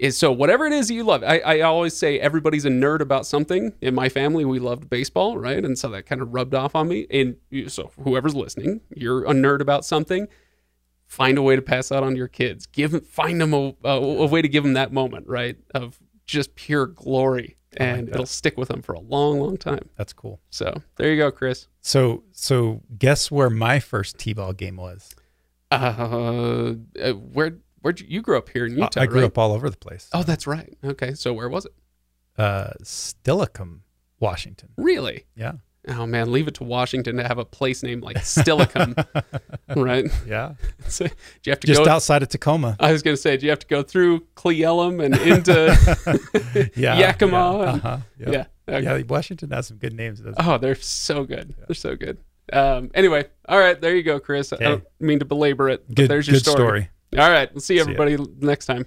is 0.00 0.16
so 0.16 0.32
whatever 0.32 0.66
it 0.66 0.72
is 0.72 0.90
you 0.90 1.04
love. 1.04 1.22
I, 1.22 1.38
I 1.40 1.60
always 1.60 1.96
say 1.96 2.18
everybody's 2.18 2.64
a 2.64 2.70
nerd 2.70 3.00
about 3.00 3.26
something. 3.26 3.74
In 3.80 3.94
my 3.94 4.08
family, 4.08 4.44
we 4.44 4.58
loved 4.58 4.90
baseball, 4.90 5.38
right? 5.38 5.64
And 5.64 5.78
so 5.78 5.88
that 5.90 6.06
kind 6.06 6.20
of 6.20 6.34
rubbed 6.34 6.54
off 6.54 6.74
on 6.74 6.88
me. 6.88 7.06
And 7.10 7.36
so 7.70 7.92
whoever's 8.02 8.34
listening, 8.34 8.80
you're 8.94 9.24
a 9.24 9.32
nerd 9.32 9.60
about 9.60 9.84
something. 9.84 10.26
Find 11.06 11.38
a 11.38 11.42
way 11.42 11.54
to 11.54 11.62
pass 11.62 11.90
that 11.90 12.02
on 12.02 12.12
to 12.12 12.16
your 12.18 12.28
kids. 12.28 12.66
Give 12.66 13.06
find 13.06 13.40
them 13.40 13.54
a, 13.54 13.74
a, 13.84 14.00
a 14.00 14.26
way 14.26 14.42
to 14.42 14.48
give 14.48 14.64
them 14.64 14.72
that 14.72 14.92
moment, 14.92 15.28
right, 15.28 15.56
of 15.74 16.00
just 16.26 16.56
pure 16.56 16.86
glory, 16.86 17.56
and 17.76 18.08
it'll 18.08 18.26
stick 18.26 18.56
with 18.56 18.68
them 18.68 18.82
for 18.82 18.92
a 18.94 19.00
long, 19.00 19.40
long 19.40 19.56
time. 19.56 19.88
That's 19.96 20.12
cool. 20.12 20.40
So 20.50 20.82
there 20.96 21.12
you 21.12 21.18
go, 21.18 21.30
Chris. 21.30 21.68
So 21.80 22.24
so 22.32 22.82
guess 22.98 23.30
where 23.30 23.50
my 23.50 23.80
first 23.80 24.18
T-ball 24.18 24.52
game 24.54 24.76
was? 24.76 25.14
Uh, 25.70 26.74
uh, 27.02 27.12
where 27.12 27.58
where'd 27.80 28.00
you, 28.00 28.06
you 28.08 28.22
grew 28.22 28.38
up 28.38 28.48
here 28.48 28.66
in 28.66 28.76
Utah? 28.76 29.00
I 29.00 29.06
grew 29.06 29.20
right? 29.20 29.26
up 29.26 29.38
all 29.38 29.52
over 29.52 29.68
the 29.68 29.76
place. 29.76 30.08
Oh, 30.12 30.22
that's 30.22 30.46
right. 30.46 30.76
Okay, 30.84 31.14
so 31.14 31.32
where 31.32 31.48
was 31.48 31.64
it? 31.66 31.74
Uh, 32.36 32.70
Steilacoom, 32.82 33.80
Washington. 34.20 34.70
Really? 34.76 35.24
Yeah. 35.36 35.54
Oh 35.88 36.06
man, 36.06 36.32
leave 36.32 36.48
it 36.48 36.54
to 36.54 36.64
Washington 36.64 37.16
to 37.16 37.26
have 37.26 37.38
a 37.38 37.44
place 37.44 37.82
named 37.82 38.02
like 38.02 38.16
Steilacoom, 38.16 38.96
right? 39.76 40.06
Yeah. 40.26 40.54
So, 40.86 41.06
do 41.06 41.12
you 41.44 41.50
have 41.50 41.60
to 41.60 41.66
Just 41.66 41.84
go? 41.84 41.90
outside 41.90 42.22
of 42.22 42.28
Tacoma. 42.28 42.76
I 42.78 42.92
was 42.92 43.02
going 43.02 43.16
to 43.16 43.20
say, 43.20 43.36
do 43.38 43.46
you 43.46 43.50
have 43.50 43.58
to 43.60 43.66
go 43.66 43.82
through 43.82 44.20
Cle 44.34 44.52
Elum 44.52 45.02
and 45.02 45.16
into? 45.16 46.70
Yeah. 46.76 46.98
Yakima. 46.98 47.30
Yeah. 47.30 47.72
Uh-huh. 47.72 47.98
Yep. 48.18 48.28
yeah. 48.28 48.74
okay. 48.74 48.98
Yeah, 48.98 49.02
Washington 49.08 49.50
has 49.50 49.66
some 49.66 49.78
good 49.78 49.94
names. 49.94 50.22
Oh, 50.38 50.58
they're 50.58 50.74
so 50.74 51.24
good. 51.24 51.54
They're 51.66 51.74
so 51.74 51.96
good. 51.96 52.18
Um, 52.52 52.90
anyway, 52.94 53.26
all 53.48 53.58
right, 53.58 53.80
there 53.80 53.96
you 53.96 54.02
go, 54.02 54.20
Chris. 54.20 54.52
I 54.52 54.56
don't 54.56 54.84
mean 55.00 55.18
to 55.20 55.24
belabor 55.24 55.70
it, 55.70 55.84
but 55.86 55.96
Good, 55.96 56.10
there's 56.10 56.28
your 56.28 56.34
good 56.34 56.46
story. 56.46 56.90
All 57.16 57.30
right, 57.30 57.52
we'll 57.52 57.60
see 57.60 57.80
everybody 57.80 58.18
next 58.40 58.66
time. 58.66 58.86